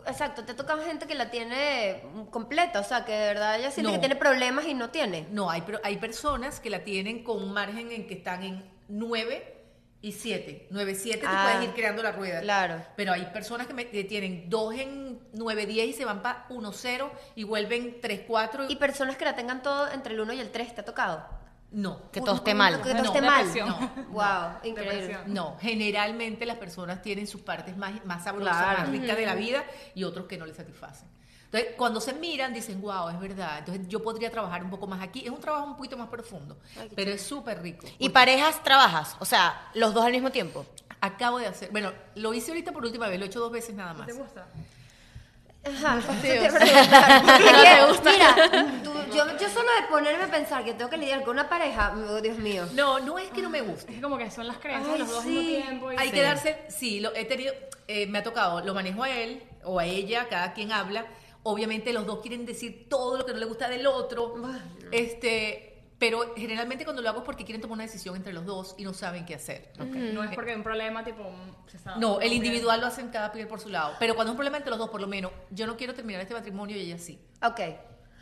[0.06, 3.90] exacto, te toca gente que la tiene completa, o sea, que de verdad ella siente
[3.90, 3.94] No.
[3.94, 5.26] que tiene problemas y no tiene.
[5.30, 8.62] No, hay, pero hay personas que la tienen con un margen en que están en
[8.88, 9.59] 9
[10.02, 10.68] y 7.
[10.70, 12.40] 9, 7 tú Ah, puedes ir creando la rueda.
[12.40, 12.82] claro.
[12.96, 16.46] Pero hay personas que, me- que tienen 2 en 9, 10 y se van para
[16.48, 18.66] 1, 0 y vuelven 3, 4.
[18.70, 21.38] Y personas que la tengan todo entre el 1 y el 3, ¿te ha tocado?
[21.72, 22.10] no.
[22.10, 22.82] Que todo esté mal.
[22.82, 23.46] Que todo No, esté mal.
[23.54, 25.18] No, Wow, increíble.
[25.26, 28.78] No, generalmente las personas tienen sus partes más, más sabrosas, Claro.
[28.80, 31.06] más ricas de la vida y otros que no les satisfacen.
[31.52, 33.58] Entonces, cuando se miran, dicen, wow, es verdad.
[33.58, 35.24] Entonces, yo podría trabajar un poco más aquí.
[35.24, 37.86] Es un trabajo un poquito más profundo, Ay, pero es súper rico.
[37.98, 39.16] ¿Y parejas trabajas?
[39.18, 40.64] O sea, los dos al mismo tiempo.
[41.00, 43.74] Acabo de hacer, bueno, lo hice ahorita por última vez, lo he hecho dos veces
[43.74, 44.06] nada más.
[44.06, 44.46] ¿Te gusta?
[45.62, 46.44] Ajá, eso te Dios.
[46.44, 47.22] iba a preguntar.
[47.26, 51.22] Porque que, Mira, tú- yo, yo solo de ponerme a pensar que tengo que lidiar
[51.22, 52.66] con una pareja, oh, Dios mío.
[52.74, 53.92] No, no es que no me Es guste.
[53.94, 55.30] que como que son las creencias Ay, los dos al sí.
[55.30, 55.92] mismo tiempo.
[55.92, 56.14] y- Hay Sí.
[56.14, 57.52] que darse, sí, lo he tenido,
[57.88, 61.04] eh, me ha tocado, lo manejo a él o a ella, cada quien habla.
[61.42, 64.34] Obviamente los dos quieren decir todo lo que no le gusta del otro.
[64.92, 65.66] Este,
[65.98, 68.84] pero generalmente cuando lo hago es porque quieren tomar una decisión entre los dos y
[68.84, 69.70] no saben qué hacer.
[70.14, 71.24] No es porque hay un problema tipo...
[71.66, 73.94] se está- No, el individual lo hacen cada piel por su lado.
[73.98, 76.20] Pero cuando es un problema entre los dos, por lo menos, yo no quiero terminar
[76.22, 77.18] este matrimonio y ella sí.
[77.42, 77.60] Ok.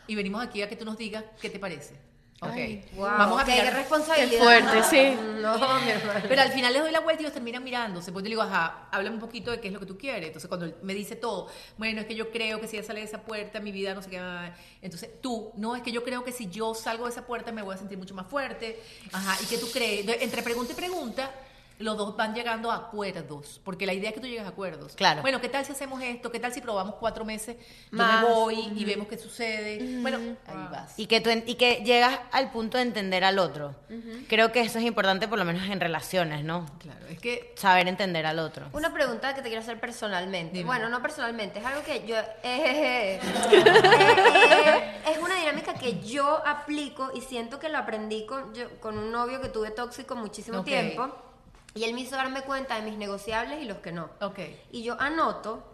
[0.07, 1.97] Y venimos aquí a que tú nos digas qué te parece.
[2.41, 2.55] Ok.
[2.95, 4.31] Wow, Vamos a qué mirar- responsabilidad.
[4.31, 5.17] Qué fuerte, sí.
[5.43, 6.21] No, mi hermano.
[6.29, 8.13] Pero al final les doy la vuelta y ellos terminan mirándose.
[8.13, 10.27] Pues yo le digo, ajá, háblame un poquito de qué es lo que tú quieres.
[10.29, 13.01] Entonces cuando él me dice todo, bueno, es que yo creo que si ella sale
[13.01, 14.21] de esa puerta, mi vida no sé qué.
[14.21, 14.55] va".
[14.83, 17.63] Entonces tú, no, es que yo creo que si yo salgo de esa puerta me
[17.63, 18.81] voy a sentir mucho más fuerte.
[19.13, 20.07] Ajá, ¿y qué tú crees?
[20.21, 21.31] Entre pregunta y pregunta,
[21.79, 23.61] los dos van llegando a acuerdos.
[23.65, 24.95] Porque la idea es que tú llegues a acuerdos.
[24.95, 25.23] Claro.
[25.23, 26.31] Bueno, ¿qué tal si hacemos esto?
[26.33, 27.57] ¿Qué tal si probamos cuatro meses?
[27.93, 28.23] Yo Más.
[28.23, 30.01] me voy y vemos qué sucede.
[30.03, 30.99] Bueno, ahí vas.
[30.99, 33.75] Y que, tú, en- y que llegas al punto de entender al otro.
[34.29, 36.67] Creo que eso es importante por lo menos en relaciones, ¿no?
[36.81, 38.67] Claro, es que Saber entender al otro.
[38.73, 40.55] Una pregunta que te quiero hacer personalmente.
[40.59, 40.67] Dime.
[40.67, 42.17] Bueno, no personalmente, es algo que yo...
[42.43, 43.21] eh, eh,
[45.11, 49.11] es una dinámica que yo aplico y siento que lo aprendí con, yo- con un
[49.11, 51.09] novio que tuve tóxico muchísimo tiempo.
[51.75, 54.11] Y él me hizo darme cuenta de mis negociables y los que no.
[54.21, 54.41] Ok.
[54.73, 55.65] Y yo anoto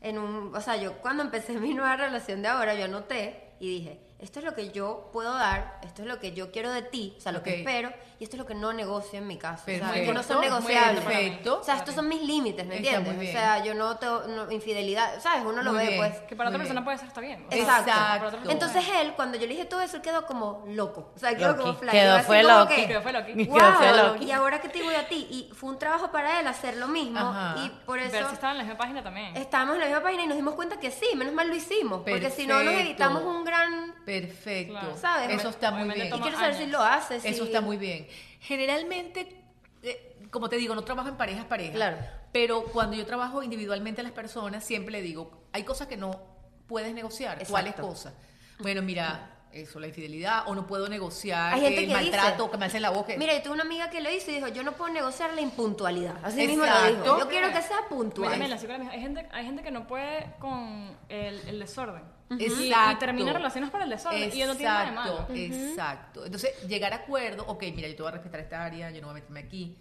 [0.00, 3.68] en un, o sea, yo cuando empecé mi nueva relación de ahora, yo anoté y
[3.68, 6.82] dije, esto es lo que yo puedo dar, esto es lo que yo quiero de
[6.82, 7.44] ti, o sea, lo Ok.
[7.44, 10.06] que espero, y esto es lo que no negocio en mi caso, o sea, Perfecto,
[10.08, 11.04] que no son negociables.
[11.04, 11.58] perfecto.
[11.60, 13.16] O sea, estos son mis límites, ¿me entiendes?
[13.28, 15.44] O sea, yo no tengo no, infidelidad, ¿sabes?
[15.44, 15.98] Uno lo Muy ve, bien.
[16.00, 16.18] pues.
[16.28, 16.84] Que para otra persona bien.
[16.84, 17.44] puede ser está bien.
[17.48, 18.20] O sea, Exacto.
[18.30, 21.10] persona- Entonces él, cuando yo le dije todo eso, él quedó como loco.
[21.14, 21.60] O sea, quedó Loki.
[21.62, 21.90] como fly.
[21.90, 23.12] Quedó, fue como que, Quedó fue.
[23.12, 24.24] Quedó "Wow, fue Loki.
[24.24, 26.86] Y ahora que te digo a ti, y fue un trabajo para él hacer lo
[26.88, 27.18] mismo.
[27.18, 27.56] Ajá.
[27.64, 29.36] Y por eso Ver si estaban en la misma página también.
[29.36, 32.02] estábamos en la misma página y nos dimos cuenta que sí, menos mal lo hicimos.
[32.08, 32.88] Porque si no, nos Perfecto.
[32.88, 33.94] evitamos un gran.
[34.20, 34.72] Perfecto.
[34.72, 34.96] Claro.
[34.96, 35.38] ¿Sabes?
[35.40, 36.06] Eso está muy bien.
[36.08, 37.24] Y quiero saber si lo haces.
[37.24, 38.06] Eso está muy bien.
[38.40, 39.42] Generalmente,
[39.82, 41.74] eh, como te digo, no trabajo en parejas, parejas.
[41.74, 41.96] Claro.
[42.32, 46.10] Pero cuando yo trabajo individualmente a las personas, siempre le digo, hay cosas que no
[46.66, 47.44] puedes negociar.
[47.48, 48.14] ¿Cuáles cosas?
[48.58, 52.50] Bueno, mira, eso, la infidelidad, o no puedo negociar Hay gente el que maltrato, dice-
[52.52, 53.12] que me hacen la boca.
[53.18, 55.40] Mira, yo tuve una amiga que lo hizo y dijo: Yo no puedo negociar la
[55.42, 56.16] impuntualidad.
[56.22, 57.18] Así mismo lo dijo.
[57.18, 58.38] Yo quiero que sea Mira, puntual.
[58.40, 62.02] Misma- hay, gente, hay gente que no puede con el, el desorden.
[62.38, 62.98] Y, y Exacto.
[63.00, 64.22] termina relaciones por el desorden.
[64.22, 65.26] Y no tiene nada de malo.
[65.30, 65.34] Exacto,
[65.70, 66.24] exacto.
[66.26, 69.08] Entonces, llegar a acuerdo, ok, mira, yo te voy a respetar esta área, yo no
[69.08, 69.76] voy a meterme aquí,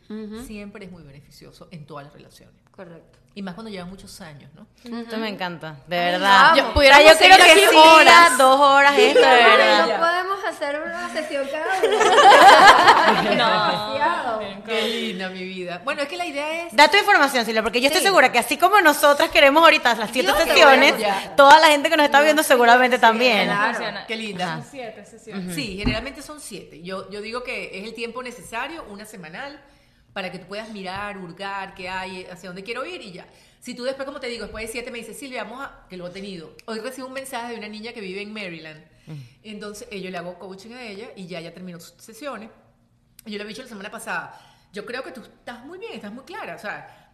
[0.46, 2.56] siempre es muy beneficioso en todas las relaciones.
[2.72, 3.20] Correcto.
[3.34, 4.66] Y más cuando llevan muchos años, ¿no?
[5.00, 6.54] Esto me encanta, de verdad.
[6.56, 8.38] Yo, Pudiéramos yo quiero seguir que siga horas.
[8.38, 9.88] dos horas esto, de verdad.
[9.88, 11.98] no podemos hacer una sesión cada uno.
[13.30, 14.42] Demasiado.
[14.66, 15.82] Qué linda mi vida.
[15.84, 16.76] Bueno, es que la idea es...
[16.76, 18.08] Da tu información, Silvia, porque yo estoy Sí.
[18.08, 20.94] segura que así como nosotras queremos ahorita las siete Yo sesiones,
[21.36, 23.46] toda la gente que nos está viendo seguramente también.
[23.48, 24.00] claro.
[24.08, 24.56] Qué linda.
[24.58, 25.56] Son siete sesiones.
[25.56, 26.82] Sí, generalmente son siete.
[26.82, 29.62] Yo, yo digo que es el tiempo necesario, una semanal,
[30.14, 33.26] para que tú puedas mirar, hurgar, qué hay, hacia dónde quiero ir y ya.
[33.60, 35.86] Si tú después, como te digo, después de siete me dices, Silvia, vamos a...
[35.90, 36.56] que lo he tenido.
[36.66, 38.84] Hoy recibo un mensaje de una niña que vive en Maryland.
[39.44, 42.50] Entonces, eh, yo le hago coaching a ella y ya ella terminó sus sesiones.
[43.26, 44.40] Yo le he dicho la semana pasada,
[44.74, 46.56] yo creo que tú estás muy bien, estás muy clara.
[46.56, 47.10] O sea,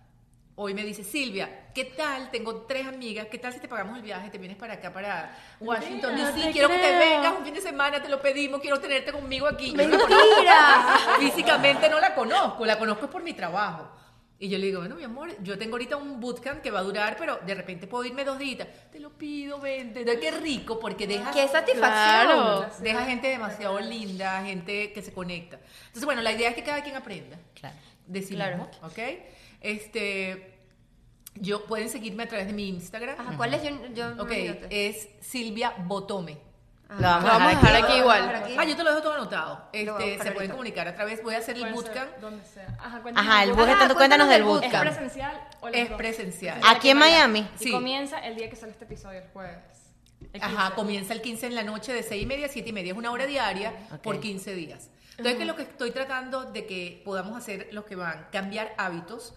[0.56, 2.32] hoy me dice, Silvia, ¿qué tal?
[2.32, 4.30] Tengo tres amigas, ¿qué tal si te pagamos el viaje?
[4.30, 6.52] Te vienes para acá, para Washington No DC.
[6.52, 7.00] Quiero que te creo.
[7.00, 9.72] vengas un fin de semana, te lo pedimos, quiero tenerte conmigo aquí.
[9.72, 10.86] Yo no Mentira.
[10.88, 11.20] conozco.
[11.20, 13.90] Físicamente no la conozco, la conozco por mi trabajo.
[14.40, 16.84] Y yo le digo, bueno, mi amor, yo tengo ahorita un bootcamp que va a
[16.84, 18.68] durar, pero de repente puedo irme dos días.
[18.92, 20.06] Te lo pido, vente.
[20.06, 22.28] Qué rico, porque dejas, Qué satisfacción.
[22.28, 22.70] Claro.
[22.80, 25.60] deja gente demasiado linda, gente que se conecta.
[25.88, 27.76] Entonces, bueno, la idea es que cada quien aprenda Claro.
[28.06, 28.70] de sí Claro.
[28.84, 29.00] ¿ok?
[29.62, 30.60] Este,
[31.36, 33.20] yo, pueden seguirme a través de mi Instagram.
[33.20, 33.64] Ajá, ¿cuál es?
[33.64, 34.32] Yo, yo Ok,
[34.70, 36.47] es Silvia Botome.
[36.90, 38.36] Lo vamos, Lo vamos a dejar aquí igual.
[38.36, 38.56] Aquí.
[38.58, 39.70] Ah, yo te lo dejo todo anotado.
[39.74, 42.10] Este, se pueden comunicar a través, voy a hacer el bootcamp.
[42.22, 42.68] Donde sea.
[42.80, 43.58] Ajá, el bootcamp.
[43.58, 44.84] bootcamp, Ah, cuéntanos del del ¿Es bootcamp.
[44.90, 46.62] presencial o Es presencial.
[46.66, 47.48] Aquí en Miami.
[47.60, 47.72] Y Sí.
[47.72, 49.58] comienza el día que sale este episodio, el jueves.
[50.34, 50.76] El Ajá, 15.
[50.76, 52.94] comienza el 15 en la noche de 6 y media a 7 y media.
[52.94, 54.02] Es una hora diaria Ok.
[54.02, 54.90] por 15 días.
[55.12, 59.34] Entonces, que lo que estoy tratando de que podamos hacer los que van, cambiar hábitos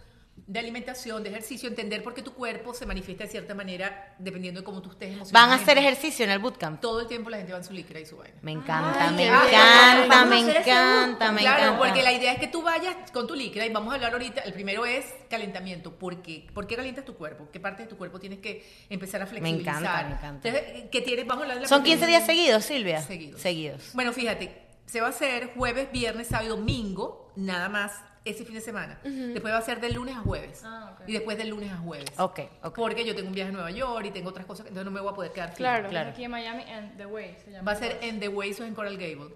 [0.46, 4.60] de alimentación, de ejercicio, entender por qué tu cuerpo se manifiesta de cierta manera debiendo
[4.60, 5.32] de cómo tú estés emocionalmente.
[5.32, 6.80] Van a hacer ejercicio en el bootcamp.
[6.80, 8.36] Todo el tiempo la gente va en su licra y su vaina.
[8.42, 11.78] Me encanta, Ay, me encanta, me encanta, me claro, encanta.
[11.78, 14.40] porque la idea es que tú vayas con tu licra y vamos a hablar ahorita.
[14.42, 15.96] El primero es calentamiento.
[15.98, 16.46] ¿Por qué?
[16.52, 17.48] ¿Por qué calientas tu cuerpo?
[17.52, 19.76] ¿Qué parte de tu cuerpo tienes que empezar a flexibilizar?
[19.82, 20.48] encanta, me encanta.
[20.48, 21.26] Entonces, ¿qué tienes?
[21.26, 22.18] Vamos a hablar de la Son 15 proteína.
[22.18, 23.02] días seguidos, Silvia.
[23.02, 23.40] Seguidos.
[23.40, 23.90] Seguidos.
[23.94, 24.52] Bueno, fíjate,
[24.86, 27.92] se va a hacer jueves, viernes, sábado y domingo, nada más
[28.24, 28.98] ese fin de semana.
[29.02, 30.62] Después va a ser de lunes a jueves.
[30.64, 31.08] Ah, ok.
[31.08, 32.10] Y después de lunes a jueves.
[32.18, 32.74] Ok, ok.
[32.76, 35.00] Porque yo tengo un viaje a Nueva York y tengo otras cosas, entonces no me
[35.00, 35.54] voy a poder quedar.
[35.54, 35.88] Claro.
[35.88, 36.10] Claro.
[36.10, 37.64] Aquí en Miami, en The Way se llama.
[37.64, 39.34] Va a ser en The Ways en Coral Gable.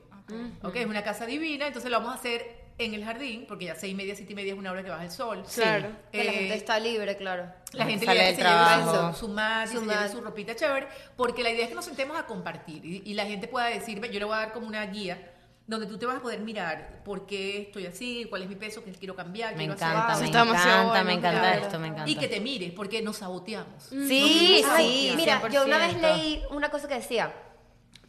[0.63, 3.75] Ok, es una casa divina, entonces lo vamos a hacer en el jardín, porque ya
[3.77, 5.45] seis y media, siete y media es una hora que baja el sol.
[5.55, 5.91] Claro.
[6.11, 7.47] Que la Eh, gente está libre, claro.
[7.73, 9.13] La gente Sale que se trabajo.
[9.13, 10.11] su, su mat, Su mat.
[10.11, 13.27] su ropita chévere, porque la idea es que nos sentemos a compartir y, y la
[13.27, 15.34] gente pueda decirme, yo le voy a dar como una guía
[15.67, 18.85] donde tú te vas a poder mirar por qué estoy así, cuál es mi peso,
[18.85, 20.21] qué quiero cambiar, Me quiero encanta, hacer.
[20.23, 22.11] me está demasiado encanta, bueno, me encanta esto, me encanta.
[22.11, 23.83] Y que te mires, porque nos saboteamos.
[23.85, 26.01] Sí, Ay, sí, mira, yo una vez 100%.
[26.01, 27.33] leí una cosa que decía,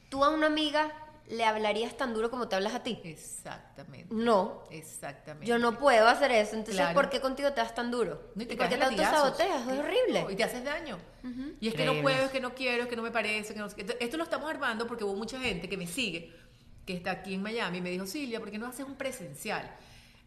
[0.10, 0.92] tú a una amiga
[1.28, 3.00] le hablarías tan duro como te hablas a ti.
[3.04, 4.14] Exactamente.
[4.14, 5.48] No, Exactamente.
[5.48, 6.52] yo no puedo hacer eso.
[6.56, 6.94] Entonces, Claro.
[6.94, 8.22] ¿por qué contigo te das tan duro?
[8.36, 9.62] No, y te ¿Y por qué te autosaboteas?
[9.68, 10.28] Es horrible.
[10.30, 10.98] Y te haces daño.
[11.60, 13.54] Y es que no puedo, es que no quiero, es que no me parece.
[13.54, 13.66] Que no
[14.00, 16.32] Esto lo estamos armando porque hubo mucha gente que me sigue,
[16.86, 19.70] que está aquí en Miami, y me dijo, Silvia, ¿por qué no haces un presencial?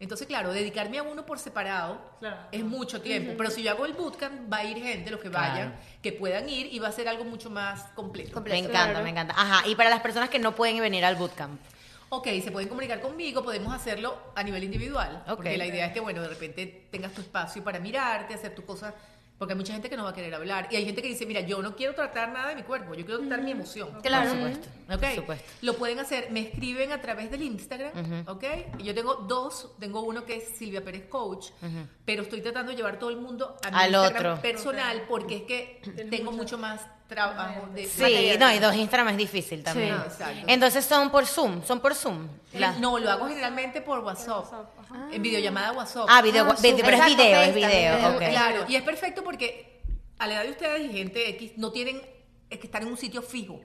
[0.01, 2.37] Entonces, claro, dedicarme a uno por separado Claro.
[2.53, 3.33] es mucho tiempo.
[3.37, 6.47] Pero si yo hago el bootcamp, va a ir gente, los que vayan, que puedan
[6.47, 8.39] ir y va a ser algo mucho más completo.
[8.41, 9.03] Me encanta, Claro.
[9.03, 9.33] me encanta.
[9.37, 11.59] Ajá, y para las personas que no pueden venir al bootcamp.
[12.11, 15.21] Ok, se pueden comunicar conmigo, podemos hacerlo a nivel individual.
[15.27, 15.35] Ok.
[15.35, 18.63] Porque la idea es que, bueno, de repente tengas tu espacio para mirarte, hacer tus
[18.65, 18.93] cosas.
[19.39, 20.67] Porque hay mucha gente que no va a querer hablar.
[20.69, 23.05] Y hay gente que dice, mira, yo no quiero tratar nada de mi cuerpo, yo
[23.05, 23.89] quiero tratar mi emoción.
[24.03, 24.29] Claro.
[24.29, 24.67] Por supuesto.
[24.93, 24.99] Ok.
[24.99, 25.51] Por supuesto.
[25.61, 28.43] Lo pueden hacer, me escriben a través del Instagram, ¿ok?
[28.79, 31.47] Y yo tengo dos, tengo uno que es Silvia Pérez Coach,
[32.03, 34.41] pero estoy tratando de llevar todo el mundo a mi Al Instagram otro.
[34.41, 39.17] personal porque es que tengo mucho más trabajo de Sí, no, y dos Instagram es
[39.17, 39.95] difícil también.
[40.15, 40.23] Sí.
[40.47, 42.27] Entonces son por Zoom, son por Zoom.
[42.53, 44.45] La- No, lo hago generalmente por WhatsApp.
[45.11, 46.05] En videollamada WhatsApp.
[46.07, 48.17] Ah, video, Ah, video, pero es video, es video.
[48.19, 49.81] Claro, y es perfecto porque
[50.19, 52.01] a la edad de ustedes y gente X no tienen
[52.49, 53.59] es que estar en un sitio fijo.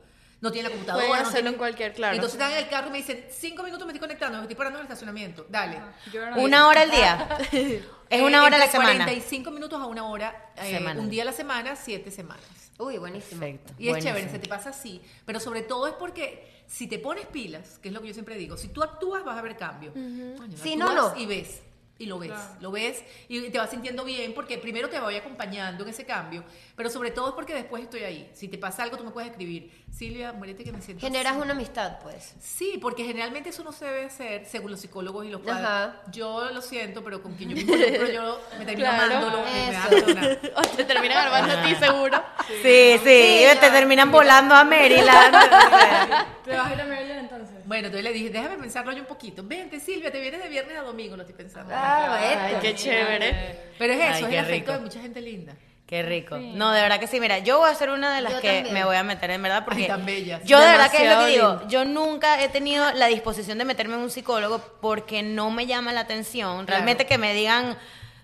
[0.44, 1.06] No tienen la computadora.
[1.06, 2.14] Pueden no hacerlo tienen- en cualquier, claro.
[2.14, 4.54] Entonces están en el carro y me dicen, cinco minutos me estoy conectando, me estoy
[4.56, 5.46] parando en el estacionamiento.
[5.48, 5.80] Dale.
[5.80, 7.38] No- Una hora al día.
[8.10, 9.04] Es una Eh, hora a la semana.
[9.06, 12.44] 45 minutos a una hora, eh, un día a la semana, siete semanas.
[12.78, 13.40] Uy, buenísimo.
[13.40, 13.72] Perfecto.
[13.78, 14.14] Y es buenísimo.
[14.16, 15.00] chévere, se te pasa así.
[15.24, 18.36] Pero sobre todo es porque si te pones pilas, que es lo que yo siempre
[18.36, 19.92] digo, si tú actúas vas a ver cambio.
[19.94, 21.16] Coño, Si no, no.
[21.16, 21.60] Y ves.
[21.96, 25.84] Y lo ves, lo ves y te vas sintiendo bien porque primero te voy acompañando
[25.84, 26.42] en ese cambio,
[26.74, 28.30] pero sobre todo es porque después estoy ahí.
[28.34, 31.42] Si te pasa algo, tú me puedes escribir, Silvia, muérete que me siento Generas así".
[31.42, 32.34] una amistad, pues.
[32.40, 35.64] Sí, porque generalmente eso no se debe hacer según los psicólogos y los padres.
[35.64, 36.02] Ajá.
[36.10, 39.02] Yo lo siento, pero con quien yo me involucro, yo me termino Claro.
[39.14, 40.06] amándolo, me da Eso.
[40.06, 40.38] pena.
[40.56, 42.20] O te terminan armando a ti seguro.
[42.48, 43.72] Sí, sí, Sí, te ya.
[43.72, 45.36] terminan volando a Maryland.
[46.44, 47.23] ¿Te vas a ir a Maryland?
[47.66, 49.42] Bueno, entonces le dije, déjame pensarlo yo un poquito.
[49.44, 51.72] Vente, Silvia, te vienes de viernes a domingo, lo estoy pensando.
[51.74, 53.72] Ah, Ay, qué chévere.
[53.78, 54.72] Pero es eso, Ay, es qué el afecto rico.
[54.72, 55.54] de mucha gente linda.
[55.86, 56.38] Qué rico.
[56.38, 57.20] No, de verdad que sí.
[57.20, 58.74] Mira, yo voy a ser una de las Yo que también.
[58.74, 60.42] me voy a meter en verdad porque Ay, tan bellas.
[60.44, 61.68] yo de verdad que es lo que digo, lindo.
[61.68, 65.92] yo nunca he tenido la disposición de meterme en un psicólogo porque no me llama
[65.92, 66.66] la atención.
[66.66, 67.76] Realmente que me digan,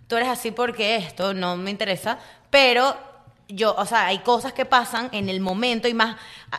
[0.08, 2.18] tú eres así porque esto no me interesa,
[2.48, 2.96] pero
[3.54, 6.16] yo, o sea, hay cosas que pasan en el momento y más,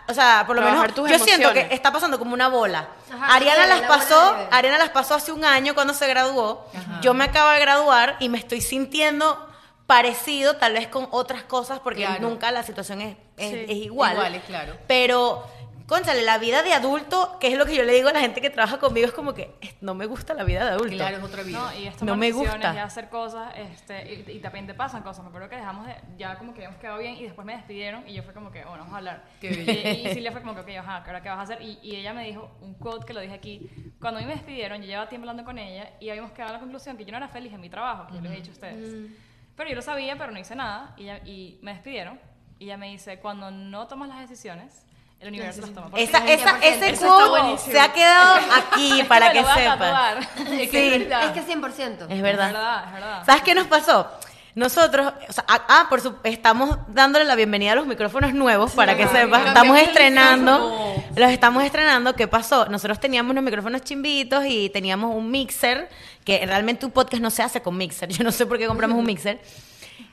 [0.07, 2.87] o sea, por lo Trabajar menos yo siento que está pasando como una bola.
[3.13, 4.35] Ajá, Ariana sí, las la pasó.
[4.51, 6.65] Ariana las pasó hace un año cuando se graduó.
[6.75, 6.99] Ajá.
[7.01, 9.47] Yo me acabo de graduar y me estoy sintiendo
[9.87, 12.21] parecido tal vez con otras cosas porque Claro.
[12.21, 13.65] nunca la situación es, es, Sí.
[13.67, 14.13] es igual.
[14.13, 14.77] Iguales, claro.
[14.87, 15.45] Pero,
[15.91, 18.39] cónchale, la vida de adulto, que es lo que yo le digo a la gente
[18.39, 20.95] que trabaja conmigo, es como que "Eh, no me gusta la vida de adulto.
[20.95, 21.59] Claro, es otra vida.
[21.59, 22.73] No, y esto No me gusta.
[22.73, 25.23] y hacer cosas, este, y, y también te pasan cosas.
[25.23, 28.07] Me acuerdo que dejamos de, ya como que habíamos quedado bien y después me despidieron
[28.07, 29.23] y yo fue como que, bueno, vamos a hablar.
[29.41, 30.07] Qué y, bien.
[30.07, 31.61] y Silvia fue como que, ok, ajá, ¿ahora qué vas a hacer?
[31.61, 33.69] Y, y ella me dijo un quote que lo dije aquí.
[33.99, 36.53] Cuando a mí me despidieron, yo llevaba tiempo hablando con ella y habíamos quedado a
[36.53, 38.51] la conclusión que yo no era feliz en mi trabajo, que yo les he dicho
[38.51, 39.11] a ustedes.
[39.57, 42.17] Pero yo lo sabía, pero no hice nada y, ella- y me despidieron.
[42.59, 44.85] Y ella me dice, cuando no tomas las decisiones,
[45.21, 46.03] el universo las toma por ti".
[46.05, 46.63] Esa, esa, 100%.
[46.63, 50.19] ese quote se ha quedado aquí para que tatuar.
[50.51, 50.87] Es que Sí.
[50.93, 51.23] es verdad.
[51.25, 52.05] Es que 100%.
[52.09, 52.47] Es Es verdad.
[52.47, 53.23] verdad, es verdad.
[53.25, 54.07] ¿Sabes qué nos pasó?
[54.53, 58.73] Nosotros, o sea, ah, ah, por su, estamos dándole la bienvenida a los micrófonos nuevos
[58.73, 59.45] para que sepas.
[59.47, 62.15] Estamos estrenando, los estamos estrenando.
[62.17, 62.65] ¿Qué pasó?
[62.65, 65.87] Nosotros teníamos unos micrófonos chimbitos y teníamos un mixer,
[66.25, 68.09] que realmente un podcast no se hace con mixer.
[68.09, 69.39] Yo no sé por qué compramos un mixer.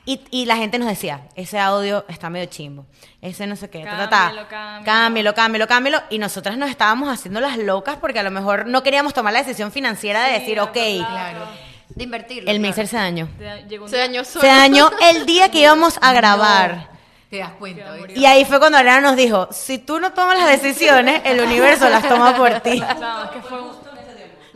[0.09, 2.87] Y, y la gente nos decía, ese audio está medio chimbo,
[3.21, 4.17] ese no sé qué, ta, ta, ta.
[4.33, 4.83] Cámbialo, cámbialo.
[4.85, 6.01] cámbialo, cámbialo, cámbialo.
[6.09, 9.43] Y nosotras nos estábamos haciendo las locas porque a lo mejor no queríamos tomar la
[9.43, 11.45] decisión financiera de Sí, decir, ok, claro.
[11.89, 12.49] De invertirlo.
[12.49, 12.61] el claro.
[12.67, 13.27] mixer se dañó.
[13.37, 14.41] Te- Llegó un Se dañó solo.
[14.41, 16.89] Se dañó el día que íbamos a grabar.
[17.29, 18.19] Te das cuenta, murió.
[18.19, 21.87] Y ahí fue cuando Ariana nos dijo, si tú no tomas las decisiones, el universo
[21.87, 22.81] las toma por ti.
[22.83, 23.73] Es que fue un-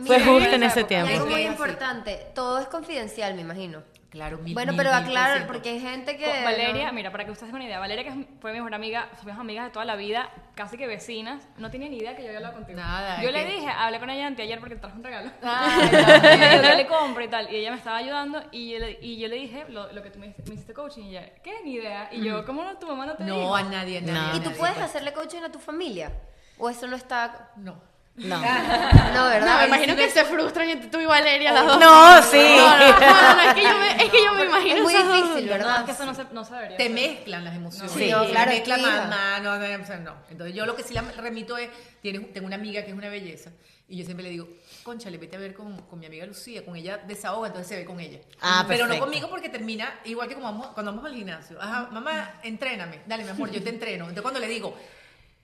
[0.08, 1.12] Fue Mira, justo en ese Y tiempo.
[1.14, 3.84] algo muy importante, todo es confidencial, me imagino.
[4.14, 5.47] Claro, mil, Bueno, pero ciento.
[5.47, 6.26] porque hay gente que...
[6.26, 8.59] Con Valeria, no- mira, para que ustedes tengan una idea, Valeria, que es- fue mi
[8.59, 12.16] mejor amiga, fuimos amigas de toda la vida, casi que vecinas, no tenía ni idea
[12.16, 12.80] que yo había hablado contigo.
[12.80, 15.32] Nada, Yo le que- dije, hablé con ella anteayer porque te traje un regalo.
[15.41, 17.51] Ay, Y me dijo, ¿qué le compro y tal?
[17.51, 20.11] Y ella me estaba ayudando y yo le, y yo le dije lo, lo que
[20.11, 21.64] tú me, hiciste- me hiciste coaching y ella, ¿qué?
[21.64, 22.09] Ni idea.
[22.11, 23.36] Y yo, ¿cómo no, tu mamá no te dijo?
[23.36, 24.14] No, a nadie, a nadie.
[24.14, 24.36] No.
[24.36, 24.59] ¿Y tú nadie.
[24.59, 26.11] puedes hacerle coaching a tu familia?
[26.59, 27.49] ¿O eso no está...?
[27.55, 27.82] No.
[28.16, 28.38] No.
[28.39, 28.43] No,
[29.14, 29.61] No, ¿verdad?
[29.61, 31.80] me imagino que se frustran entre tú y Valeria las dos.
[31.80, 32.55] No, sí.
[32.57, 34.93] No, no, no, no, es que yo me, es que yo me imagino Es muy
[34.93, 35.16] esas dos.
[35.16, 35.80] difícil, No, ¿verdad?
[35.80, 36.95] es que eso no se, no se debería Te hacer.
[36.95, 37.91] mezclan las emociones.
[37.91, 40.16] Sí, no, claro, Te mezclan mamá, no, no, o sea, no.
[40.30, 41.70] Entonces yo lo que sí la remito es,
[42.03, 43.49] tienes- tengo una amiga que es una belleza,
[43.88, 44.47] y yo siempre le digo,
[44.84, 47.86] conchale, vete a ver con, con mi amiga Lucía, con ella desahoga, entonces se ve
[47.86, 48.20] con ella.
[48.41, 51.59] Ah, Pero no conmigo porque termina igual que como vamos, cuando vamos al gimnasio.
[51.59, 54.03] Ajá, mamá, entréname, dale mi amor, yo te entreno.
[54.03, 54.78] Entonces cuando le digo,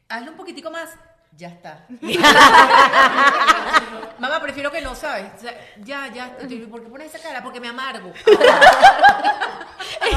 [0.08, 0.92] hazlo un poquitico más,
[1.32, 1.86] ya está.
[4.20, 5.26] mamá, prefiero que no, ¿sabes?
[5.38, 6.36] O sea, ya, ya,
[6.70, 7.42] ¿por qué pones esa cara?
[7.44, 8.12] Porque me amargo.
[8.20, 8.24] Es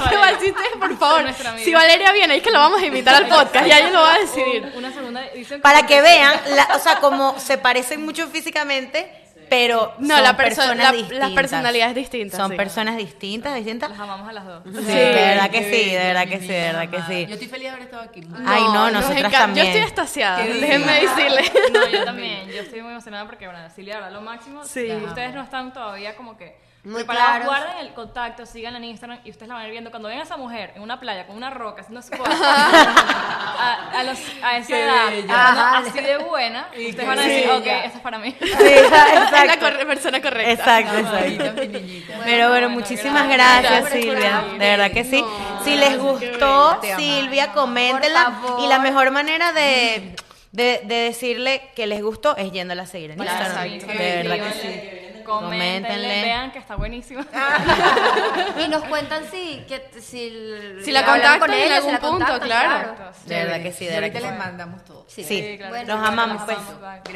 [0.09, 1.25] que Val, si ustedes, por favor,
[1.59, 4.15] si Valeria viene, es que lo vamos a invitar al podcast, ya ella lo va
[4.15, 4.73] a decidir.
[4.77, 9.22] Una segunda, dicen Para que vean, la- o sea, como se parecen mucho físicamente,
[9.53, 12.57] pero No, son la perso- personas la- las personalidades distintas, Son sí.
[12.57, 13.91] personas distintas, distintas.
[13.91, 14.63] Las amamos a las dos.
[14.65, 17.27] Sí, de verdad que sí, de verdad que sí, de verdad que sí.
[17.27, 18.21] Yo estoy feliz de haber estado aquí.
[18.47, 19.39] Ay, no, nos nosotras encanta.
[19.39, 19.67] también.
[19.67, 21.43] Yo estoy extasiada, Qué déjenme decirle.
[21.73, 22.49] No, yo también.
[22.49, 24.65] Yo estoy muy emocionada porque, bueno, Silvia, ahora lo máximo.
[24.65, 24.91] Sí.
[24.91, 27.47] Ustedes no están todavía como que Muy preparados, claros.
[27.47, 29.91] guarden el contacto, síganla en Instagram y ustedes la van a ir viendo.
[29.91, 34.03] Cuando ven a esa mujer en una playa con una roca haciendo squat a, a,
[34.03, 35.79] los, a esa Qué edad, Ajá.
[35.79, 37.59] así de buena, ustedes qué van a decir, bella.
[37.59, 38.35] ok, esto es para mí.
[38.41, 39.61] Sí, Es la exacto.
[39.67, 40.51] corre- persona correcta.
[40.53, 41.53] Exacto, exacto.
[42.25, 43.91] Pero bueno, bueno, muchísimas gracias.
[43.91, 44.45] Silvia.
[44.53, 45.21] De verdad que sí.
[45.23, 46.81] No, si les gustó.
[46.97, 48.33] Silvia, coméntenla.
[48.61, 50.17] Y la mejor manera de,
[50.53, 53.81] de, de decirle que les gustó es yéndola a seguir en Claro, Instagram.
[53.93, 54.99] sí, De verdad que sí.
[55.25, 55.81] Coméntenle.
[55.81, 57.27] Coméntenle, vean que está buenísima.
[58.65, 60.31] Y nos cuentan si, que, si,
[60.85, 62.95] Si la hablan contactan en ella, algún si la punto, contactan, claro.
[63.25, 65.05] De verdad que sí, de Y verdad ahorita que les mandamos todo.
[65.09, 65.25] Sí.
[65.25, 66.59] Sí, Bueno, los amamos, pues.
[66.81, 67.13] Bye.